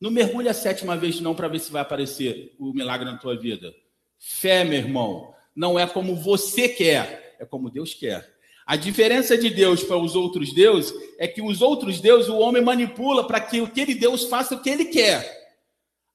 [0.00, 3.38] Não mergulhe a sétima vez, não, para ver se vai aparecer o milagre na tua
[3.38, 3.72] vida.
[4.18, 8.38] Fé, meu irmão, não é como você quer, é como Deus quer.
[8.64, 12.62] A diferença de Deus para os outros deuses é que os outros deuses o homem
[12.62, 15.42] manipula para que aquele Deus faça o que ele quer.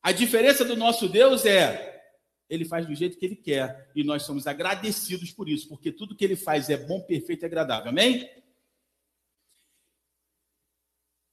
[0.01, 1.95] A diferença do nosso Deus é
[2.49, 6.15] ele faz do jeito que ele quer e nós somos agradecidos por isso, porque tudo
[6.15, 7.89] que ele faz é bom, perfeito e agradável.
[7.89, 8.29] Amém?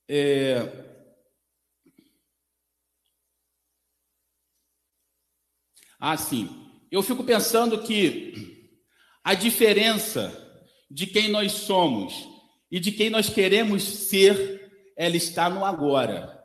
[0.09, 0.57] É...
[6.01, 6.51] Ah, sim.
[6.90, 8.53] Eu fico pensando que
[9.25, 10.39] a diferença
[10.91, 12.29] de quem nós somos
[12.70, 16.45] e de quem nós queremos ser, ela está no agora.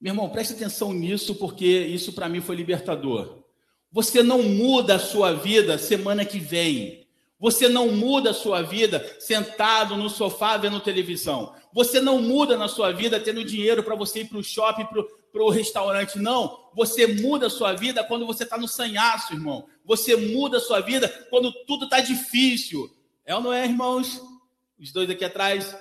[0.00, 3.44] Meu irmão, preste atenção nisso, porque isso para mim foi libertador.
[3.90, 7.06] Você não muda a sua vida semana que vem.
[7.40, 11.54] Você não muda a sua vida sentado no sofá vendo televisão.
[11.72, 15.42] Você não muda na sua vida tendo dinheiro para você ir para o shopping, para
[15.42, 16.18] o restaurante.
[16.18, 16.58] Não.
[16.74, 19.66] Você muda a sua vida quando você está no sanhaço, irmão.
[19.88, 22.94] Você muda a sua vida quando tudo está difícil.
[23.24, 24.20] É ou não é, irmãos?
[24.78, 25.74] Os dois aqui atrás,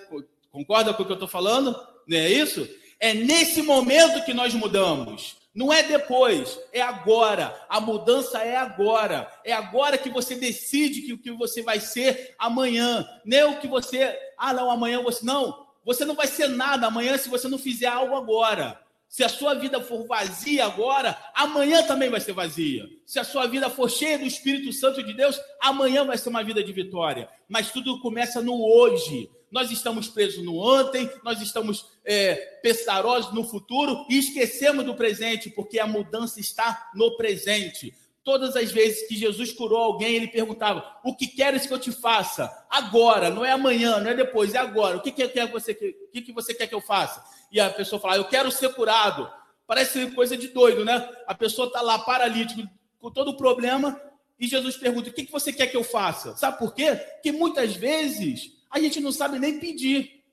[0.50, 1.78] concordam com o que eu estou falando?
[2.08, 2.66] Não é isso?
[3.02, 5.36] É nesse momento que nós mudamos.
[5.54, 7.54] Não é depois, é agora.
[7.68, 9.30] A mudança é agora.
[9.44, 13.06] É agora que você decide que o que você vai ser amanhã.
[13.26, 14.18] Nem o que você.
[14.38, 15.26] Ah, não, amanhã você.
[15.26, 18.80] Não, você não vai ser nada amanhã se você não fizer algo agora.
[19.08, 22.86] Se a sua vida for vazia agora, amanhã também vai ser vazia.
[23.06, 26.44] Se a sua vida for cheia do Espírito Santo de Deus, amanhã vai ser uma
[26.44, 27.30] vida de vitória.
[27.48, 29.30] Mas tudo começa no hoje.
[29.50, 35.50] Nós estamos presos no ontem, nós estamos é, pesarosos no futuro e esquecemos do presente,
[35.50, 37.94] porque a mudança está no presente.
[38.26, 41.94] Todas as vezes que Jesus curou alguém, ele perguntava: O que queres que eu te
[41.94, 42.52] faça?
[42.70, 44.98] Agora, não é amanhã, não é depois, é agora.
[44.98, 47.24] O que, que, que, você, que, que você quer que eu faça?
[47.52, 49.32] E a pessoa fala, eu quero ser curado.
[49.66, 51.10] Parece coisa de doido, né?
[51.28, 52.62] A pessoa está lá paralítico,
[53.00, 54.02] com todo o problema,
[54.40, 56.36] e Jesus pergunta: o que você quer que eu faça?
[56.38, 56.96] Sabe por quê?
[56.96, 60.24] Porque muitas vezes a gente não sabe nem pedir.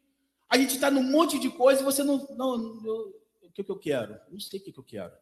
[0.49, 2.19] A gente está num monte de coisa e você não.
[2.37, 4.19] não, não o que, que eu quero?
[4.31, 5.13] Não sei o que, que eu quero.
[5.13, 5.19] O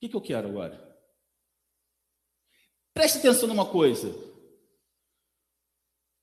[0.00, 0.96] que, que eu quero agora?
[2.94, 4.14] Preste atenção numa coisa.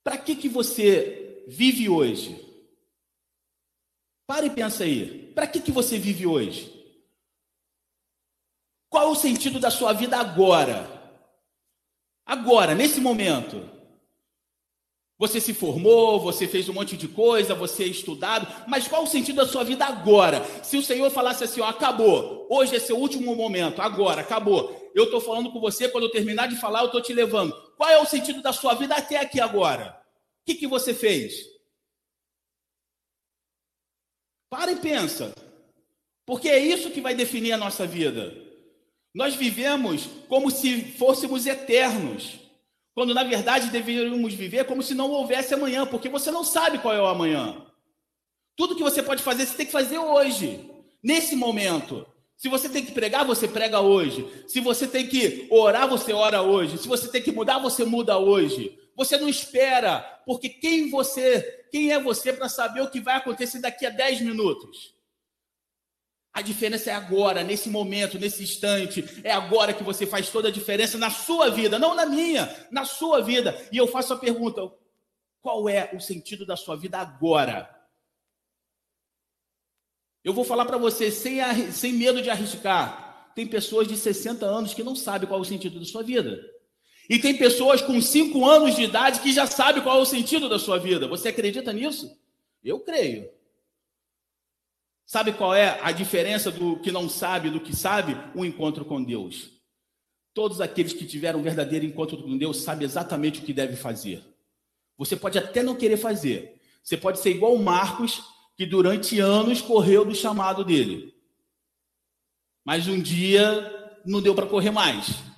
[0.04, 2.43] Para que, que você vive hoje?
[4.26, 5.32] Para e pensa aí.
[5.34, 6.72] Para que, que você vive hoje?
[8.90, 10.88] Qual é o sentido da sua vida agora?
[12.26, 13.70] Agora, nesse momento.
[15.18, 19.08] Você se formou, você fez um monte de coisa, você é estudado, mas qual o
[19.08, 20.44] sentido da sua vida agora?
[20.64, 24.92] Se o Senhor falasse assim, ó, acabou, hoje é seu último momento, agora, acabou.
[24.94, 27.54] Eu estou falando com você, quando eu terminar de falar, eu estou te levando.
[27.78, 29.98] Qual é o sentido da sua vida até aqui agora?
[30.42, 31.53] O que, que você fez?
[34.54, 35.34] Para e pensa.
[36.28, 38.32] Porque é isso que vai definir a nossa vida.
[39.12, 42.40] Nós vivemos como se fôssemos eternos,
[42.94, 46.94] quando na verdade deveríamos viver como se não houvesse amanhã, porque você não sabe qual
[46.94, 47.66] é o amanhã.
[48.56, 50.70] Tudo que você pode fazer, você tem que fazer hoje,
[51.04, 52.06] nesse momento.
[52.38, 54.24] Se você tem que pregar, você prega hoje.
[54.48, 56.78] Se você tem que orar, você ora hoje.
[56.78, 58.78] Se você tem que mudar, você muda hoje.
[58.96, 59.98] Você não espera,
[60.28, 64.22] porque quem você, quem é você para saber o que vai acontecer daqui a 10
[64.22, 64.94] minutos?
[66.32, 69.04] A diferença é agora, nesse momento, nesse instante.
[69.24, 72.86] É agora que você faz toda a diferença na sua vida, não na minha, na
[72.86, 73.60] sua vida.
[73.72, 74.72] E eu faço a pergunta:
[75.42, 77.68] qual é o sentido da sua vida agora?
[80.24, 83.32] Eu vou falar para você sem, sem medo de arriscar.
[83.34, 86.40] Tem pessoas de 60 anos que não sabem qual é o sentido da sua vida.
[87.10, 90.48] E tem pessoas com 5 anos de idade que já sabem qual é o sentido
[90.48, 91.08] da sua vida.
[91.08, 92.18] Você acredita nisso?
[92.64, 93.30] Eu creio.
[95.06, 98.18] Sabe qual é a diferença do que não sabe do que sabe?
[98.34, 99.52] O encontro com Deus.
[100.34, 104.24] Todos aqueles que tiveram um verdadeiro encontro com Deus sabem exatamente o que deve fazer.
[104.98, 106.60] Você pode até não querer fazer.
[106.84, 108.24] Você pode ser igual o Marcos,
[108.56, 111.14] que durante anos correu do chamado dele.
[112.64, 115.33] Mas um dia não deu para correr mais.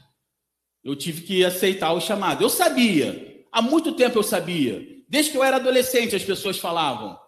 [0.85, 2.43] Eu tive que aceitar o chamado.
[2.43, 3.43] Eu sabia.
[3.51, 5.03] Há muito tempo eu sabia.
[5.09, 7.19] Desde que eu era adolescente as pessoas falavam.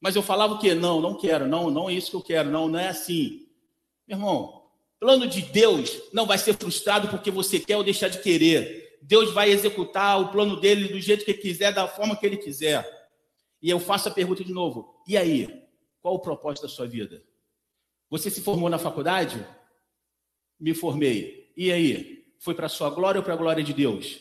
[0.00, 0.74] Mas eu falava o quê?
[0.74, 1.46] Não, não quero.
[1.46, 2.50] Não, não é isso que eu quero.
[2.50, 3.46] Não, não é assim.
[4.08, 4.62] Meu irmão,
[4.98, 8.98] plano de Deus não vai ser frustrado porque você quer ou deixar de querer.
[9.02, 12.88] Deus vai executar o plano dele do jeito que quiser, da forma que ele quiser.
[13.60, 15.62] E eu faço a pergunta de novo: e aí?
[16.00, 17.22] Qual o propósito da sua vida?
[18.08, 19.46] Você se formou na faculdade?
[20.58, 21.52] Me formei.
[21.56, 22.21] E aí?
[22.42, 24.18] Foi para sua glória ou para a glória de Deus?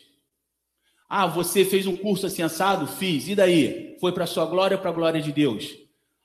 [1.09, 2.86] Ah, você fez um curso assim assado?
[2.86, 3.28] Fiz.
[3.28, 3.97] E daí?
[3.99, 5.74] Foi para sua glória ou para a glória de Deus?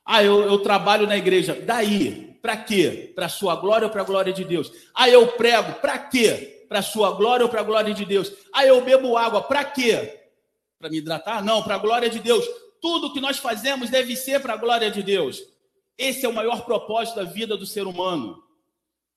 [0.04, 1.54] Ah, eu, eu trabalho na igreja.
[1.54, 2.38] Daí?
[2.42, 3.12] Para quê?
[3.16, 4.70] Para sua glória ou para a glória de Deus?
[4.94, 5.80] Ah, eu prego.
[5.80, 6.66] Para quê?
[6.68, 8.30] Para sua glória ou para a glória de Deus?
[8.52, 9.40] Ah, eu bebo água.
[9.40, 10.20] Para quê?
[10.78, 11.42] Para me hidratar?
[11.42, 12.44] Não, para a glória de Deus.
[12.78, 15.42] Tudo que nós fazemos deve ser para a glória de Deus.
[15.96, 18.45] Esse é o maior propósito da vida do ser humano.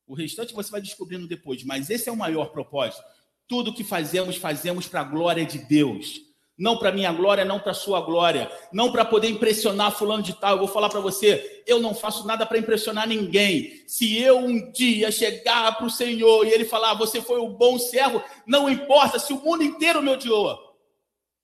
[0.10, 3.02] O restante você vai descobrindo depois, mas esse é o maior propósito.
[3.48, 6.28] Tudo que fazemos, fazemos para a glória de Deus
[6.60, 10.52] não para minha glória, não para sua glória, não para poder impressionar fulano de tal.
[10.52, 13.82] Eu vou falar para você, eu não faço nada para impressionar ninguém.
[13.88, 17.80] Se eu um dia chegar para o Senhor e ele falar, você foi o bom
[17.80, 20.60] servo, não importa se o mundo inteiro me odiou,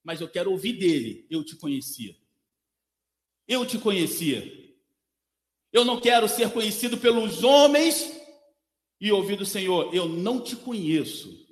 [0.04, 2.14] mas eu quero ouvir dele, eu te conhecia.
[3.48, 4.52] Eu te conhecia.
[5.72, 8.25] Eu não quero ser conhecido pelos homens
[9.06, 11.46] e ouvir do Senhor, eu não te conheço.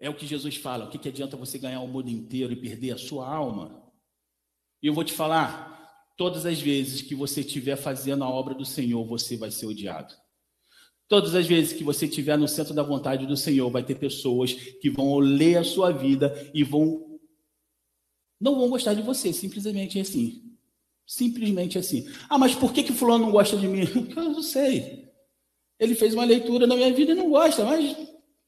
[0.00, 0.86] É o que Jesus fala.
[0.86, 3.86] O que, que adianta você ganhar o mundo inteiro e perder a sua alma?
[4.82, 8.64] E eu vou te falar: todas as vezes que você estiver fazendo a obra do
[8.64, 10.14] Senhor, você vai ser odiado.
[11.06, 14.54] Todas as vezes que você estiver no centro da vontade do Senhor, vai ter pessoas
[14.54, 17.20] que vão ler a sua vida e vão.
[18.40, 20.56] Não vão gostar de você, simplesmente assim.
[21.06, 22.08] Simplesmente assim.
[22.26, 23.84] Ah, mas por que, que Fulano não gosta de mim?
[24.16, 25.07] Eu não sei.
[25.78, 27.96] Ele fez uma leitura na minha vida e não gosta, mas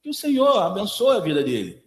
[0.02, 1.82] que o Senhor abençoe a vida dele.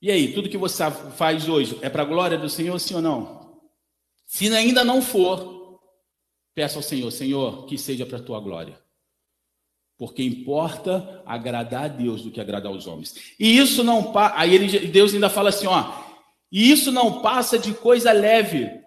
[0.00, 3.02] E aí, tudo que você faz hoje é para a glória do Senhor, sim ou
[3.02, 3.60] não?
[4.24, 5.80] Se ainda não for,
[6.54, 8.80] peça ao Senhor, Senhor, que seja para a tua glória.
[9.96, 13.34] Porque importa agradar a Deus do que agradar aos homens.
[13.38, 15.92] E isso não aí ele, Deus ainda fala assim, ó,
[16.52, 18.77] e isso não passa de coisa leve.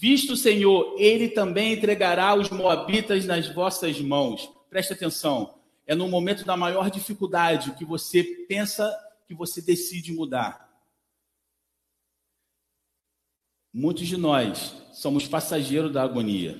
[0.00, 4.50] Visto o Senhor, ele também entregará os moabitas nas vossas mãos.
[4.70, 8.96] Preste atenção é no momento da maior dificuldade que você pensa
[9.26, 10.70] que você decide mudar.
[13.74, 16.56] Muitos de nós somos passageiros da agonia.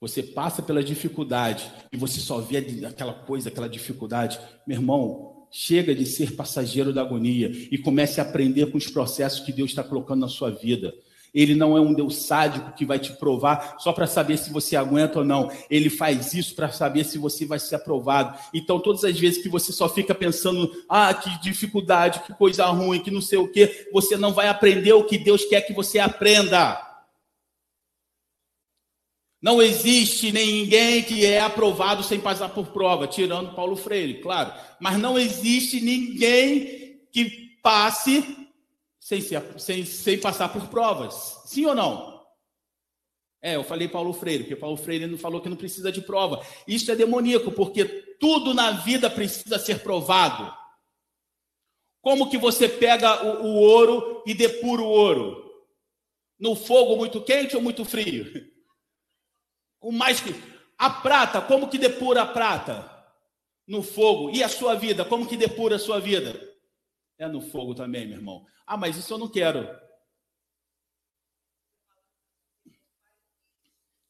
[0.00, 4.38] Você passa pela dificuldade e você só vê aquela coisa, aquela dificuldade.
[4.64, 9.40] Meu irmão, chega de ser passageiro da agonia e comece a aprender com os processos
[9.40, 10.94] que Deus está colocando na sua vida.
[11.34, 14.76] Ele não é um Deus sádico que vai te provar só para saber se você
[14.76, 15.50] aguenta ou não.
[15.70, 18.38] Ele faz isso para saber se você vai ser aprovado.
[18.52, 23.02] Então, todas as vezes que você só fica pensando, ah, que dificuldade, que coisa ruim,
[23.02, 25.98] que não sei o quê, você não vai aprender o que Deus quer que você
[25.98, 26.84] aprenda.
[29.40, 34.52] Não existe ninguém que é aprovado sem passar por prova, tirando Paulo Freire, claro.
[34.80, 38.47] Mas não existe ninguém que passe
[39.08, 39.22] sem,
[39.58, 41.40] sem, sem passar por provas.
[41.46, 42.22] Sim ou não?
[43.40, 46.44] É, eu falei Paulo Freire, porque Paulo Freire não falou que não precisa de prova.
[46.66, 47.86] Isso é demoníaco, porque
[48.20, 50.54] tudo na vida precisa ser provado.
[52.02, 55.54] Como que você pega o, o ouro e depura o ouro?
[56.38, 58.26] No fogo muito quente ou muito frio?
[59.80, 60.34] O mais que
[60.76, 62.94] a prata, como que depura a prata?
[63.66, 64.30] No fogo.
[64.30, 66.47] E a sua vida, como que depura a sua vida?
[67.18, 68.46] É no fogo também, meu irmão.
[68.64, 69.68] Ah, mas isso eu não quero.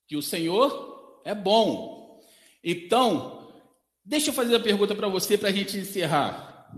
[0.06, 2.22] Que o Senhor é bom.
[2.62, 3.50] Então,
[4.04, 6.70] deixa eu fazer a pergunta para você para a gente encerrar.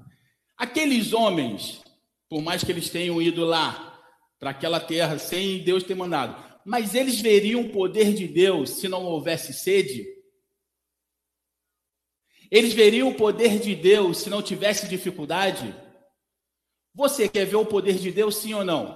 [0.57, 1.83] Aqueles homens,
[2.29, 4.01] por mais que eles tenham ido lá
[4.39, 8.89] para aquela terra sem Deus ter mandado, mas eles veriam o poder de Deus se
[8.89, 10.07] não houvesse sede?
[12.51, 15.75] Eles veriam o poder de Deus se não tivesse dificuldade?
[17.01, 18.95] Você quer ver o poder de Deus, sim ou não?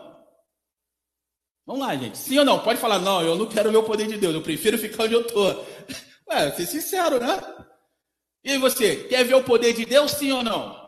[1.65, 2.19] Vamos lá, gente.
[2.19, 2.63] Sim ou não?
[2.63, 5.15] Pode falar, não, eu não quero ver o poder de Deus, eu prefiro ficar onde
[5.15, 5.47] eu estou.
[6.29, 7.41] Ué, ser sincero, né?
[8.45, 10.87] E você, quer ver o poder de Deus, sim ou não?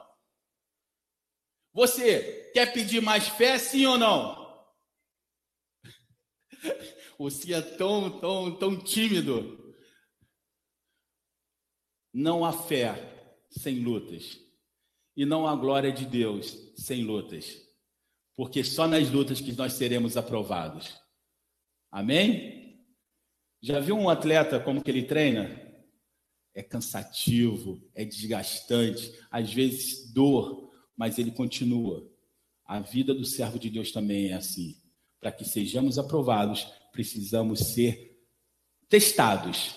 [1.72, 4.36] Você quer pedir mais fé, sim ou não?
[7.18, 9.74] Você é tão, tão, tão tímido.
[12.12, 14.45] Não há fé sem lutas.
[15.16, 17.62] E não há glória de Deus sem lutas.
[18.36, 20.94] Porque só nas lutas que nós seremos aprovados.
[21.90, 22.84] Amém?
[23.62, 25.62] Já viu um atleta como que ele treina?
[26.54, 32.06] É cansativo, é desgastante, às vezes dor, mas ele continua.
[32.64, 34.76] A vida do servo de Deus também é assim.
[35.20, 38.18] Para que sejamos aprovados, precisamos ser
[38.88, 39.76] testados.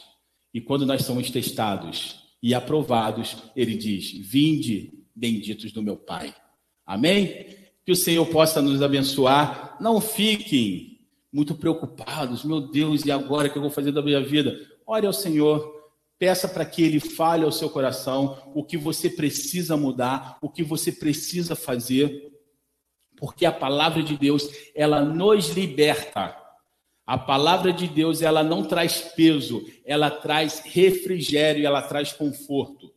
[0.54, 6.34] E quando nós somos testados e aprovados, ele diz: Vinde, benditos do meu Pai.
[6.86, 7.58] Amém?
[7.86, 9.78] Que o Senhor possa nos abençoar.
[9.80, 11.00] Não fiquem
[11.32, 12.44] muito preocupados.
[12.44, 14.60] Meu Deus, e agora o que eu vou fazer da minha vida?
[14.86, 15.78] Ore ao Senhor.
[16.18, 20.64] Peça para que Ele fale ao seu coração o que você precisa mudar, o que
[20.64, 22.30] você precisa fazer,
[23.16, 26.36] porque a palavra de Deus, ela nos liberta.
[27.06, 32.94] A palavra de Deus, ela não traz peso, ela traz refrigério, ela traz conforto.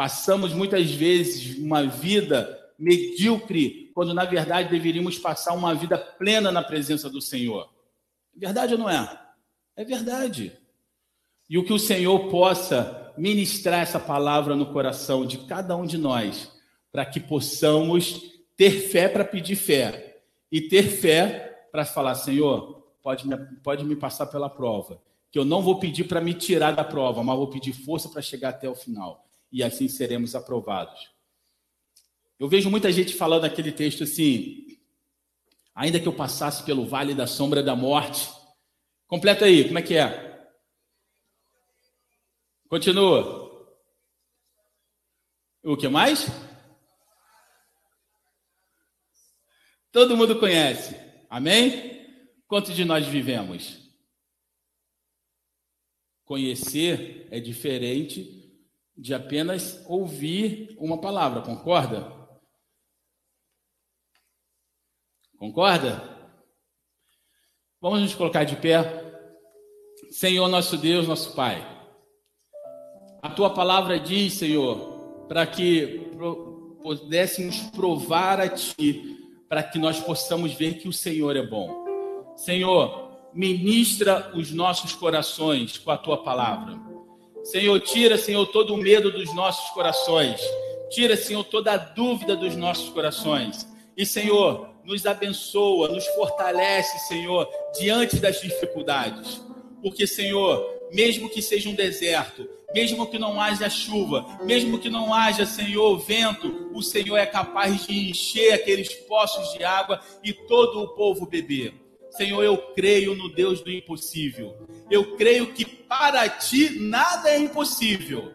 [0.00, 6.62] Passamos muitas vezes uma vida medíocre, quando na verdade deveríamos passar uma vida plena na
[6.62, 7.68] presença do Senhor.
[8.34, 9.20] É verdade ou não é?
[9.76, 10.56] É verdade.
[11.50, 15.98] E o que o Senhor possa ministrar essa palavra no coração de cada um de
[15.98, 16.50] nós,
[16.90, 18.22] para que possamos
[18.56, 23.96] ter fé para pedir fé e ter fé para falar, Senhor, pode me, pode me
[23.96, 24.98] passar pela prova.
[25.30, 28.22] Que eu não vou pedir para me tirar da prova, mas vou pedir força para
[28.22, 29.26] chegar até o final.
[29.52, 31.10] E assim seremos aprovados.
[32.38, 34.78] Eu vejo muita gente falando aquele texto assim:
[35.74, 38.30] ainda que eu passasse pelo vale da sombra da morte.
[39.06, 40.48] Completa aí, como é que é?
[42.68, 43.50] Continua.
[45.62, 46.28] O que mais?
[49.92, 50.96] Todo mundo conhece.
[51.28, 52.06] Amém?
[52.46, 53.78] Quantos de nós vivemos?
[56.24, 58.39] Conhecer é diferente
[59.00, 62.12] de apenas ouvir uma palavra, concorda?
[65.38, 66.02] Concorda?
[67.80, 69.08] Vamos nos colocar de pé.
[70.10, 71.66] Senhor nosso Deus, nosso Pai.
[73.22, 76.10] A tua palavra diz, Senhor, para que
[76.82, 79.16] pudéssemos provar a Ti,
[79.48, 82.34] para que nós possamos ver que o Senhor é bom.
[82.36, 86.89] Senhor, ministra os nossos corações com a tua palavra.
[87.44, 90.40] Senhor, tira, Senhor, todo o medo dos nossos corações.
[90.90, 93.66] Tira, Senhor, toda a dúvida dos nossos corações.
[93.96, 99.40] E, Senhor, nos abençoa, nos fortalece, Senhor, diante das dificuldades.
[99.82, 105.12] Porque, Senhor, mesmo que seja um deserto, mesmo que não haja chuva, mesmo que não
[105.12, 110.82] haja, Senhor, vento, o Senhor é capaz de encher aqueles poços de água e todo
[110.82, 111.74] o povo beber.
[112.10, 114.66] Senhor, eu creio no Deus do impossível.
[114.90, 118.34] Eu creio que para ti nada é impossível.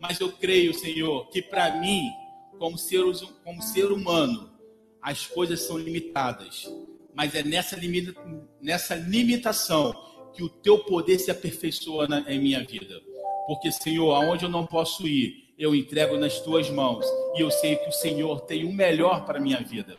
[0.00, 2.10] Mas eu creio, Senhor, que para mim,
[2.58, 3.02] como ser,
[3.44, 4.50] como ser humano,
[5.02, 6.70] as coisas são limitadas.
[7.14, 8.14] Mas é nessa, limita,
[8.60, 9.92] nessa limitação
[10.32, 13.00] que o teu poder se aperfeiçoa na, em minha vida.
[13.46, 17.04] Porque, Senhor, aonde eu não posso ir, eu entrego nas tuas mãos.
[17.36, 19.98] E eu sei que o Senhor tem o melhor para minha vida.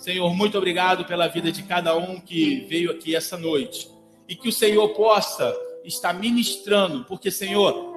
[0.00, 3.86] Senhor, muito obrigado pela vida de cada um que veio aqui essa noite.
[4.26, 7.94] E que o Senhor possa estar ministrando, porque, Senhor,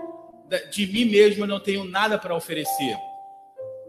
[0.70, 2.98] de mim mesmo eu não tenho nada para oferecer.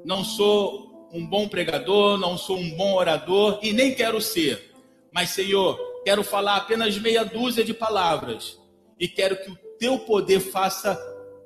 [0.04, 4.72] Não sou um bom pregador, não sou um bom orador e nem quero ser.
[5.12, 8.60] Mas, Senhor, quero falar apenas meia dúzia de palavras
[8.96, 10.94] e quero que o teu poder faça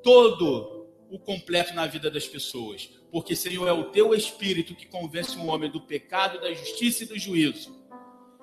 [0.02, 5.36] todo o completo na vida das pessoas porque, Senhor, é o teu espírito que convence
[5.38, 7.76] o homem do pecado, da justiça e do juízo.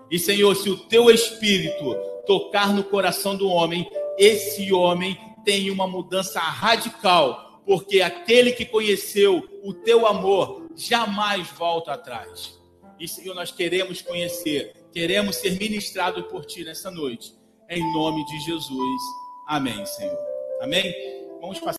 [0.09, 1.95] E, Senhor, se o teu espírito
[2.25, 9.47] tocar no coração do homem, esse homem tem uma mudança radical, porque aquele que conheceu
[9.63, 12.59] o teu amor jamais volta atrás.
[12.99, 17.33] E, Senhor, nós queremos conhecer, queremos ser ministrados por ti nessa noite.
[17.69, 19.01] Em nome de Jesus.
[19.47, 20.17] Amém, Senhor.
[20.61, 20.93] Amém?
[21.41, 21.73] Vamos passar.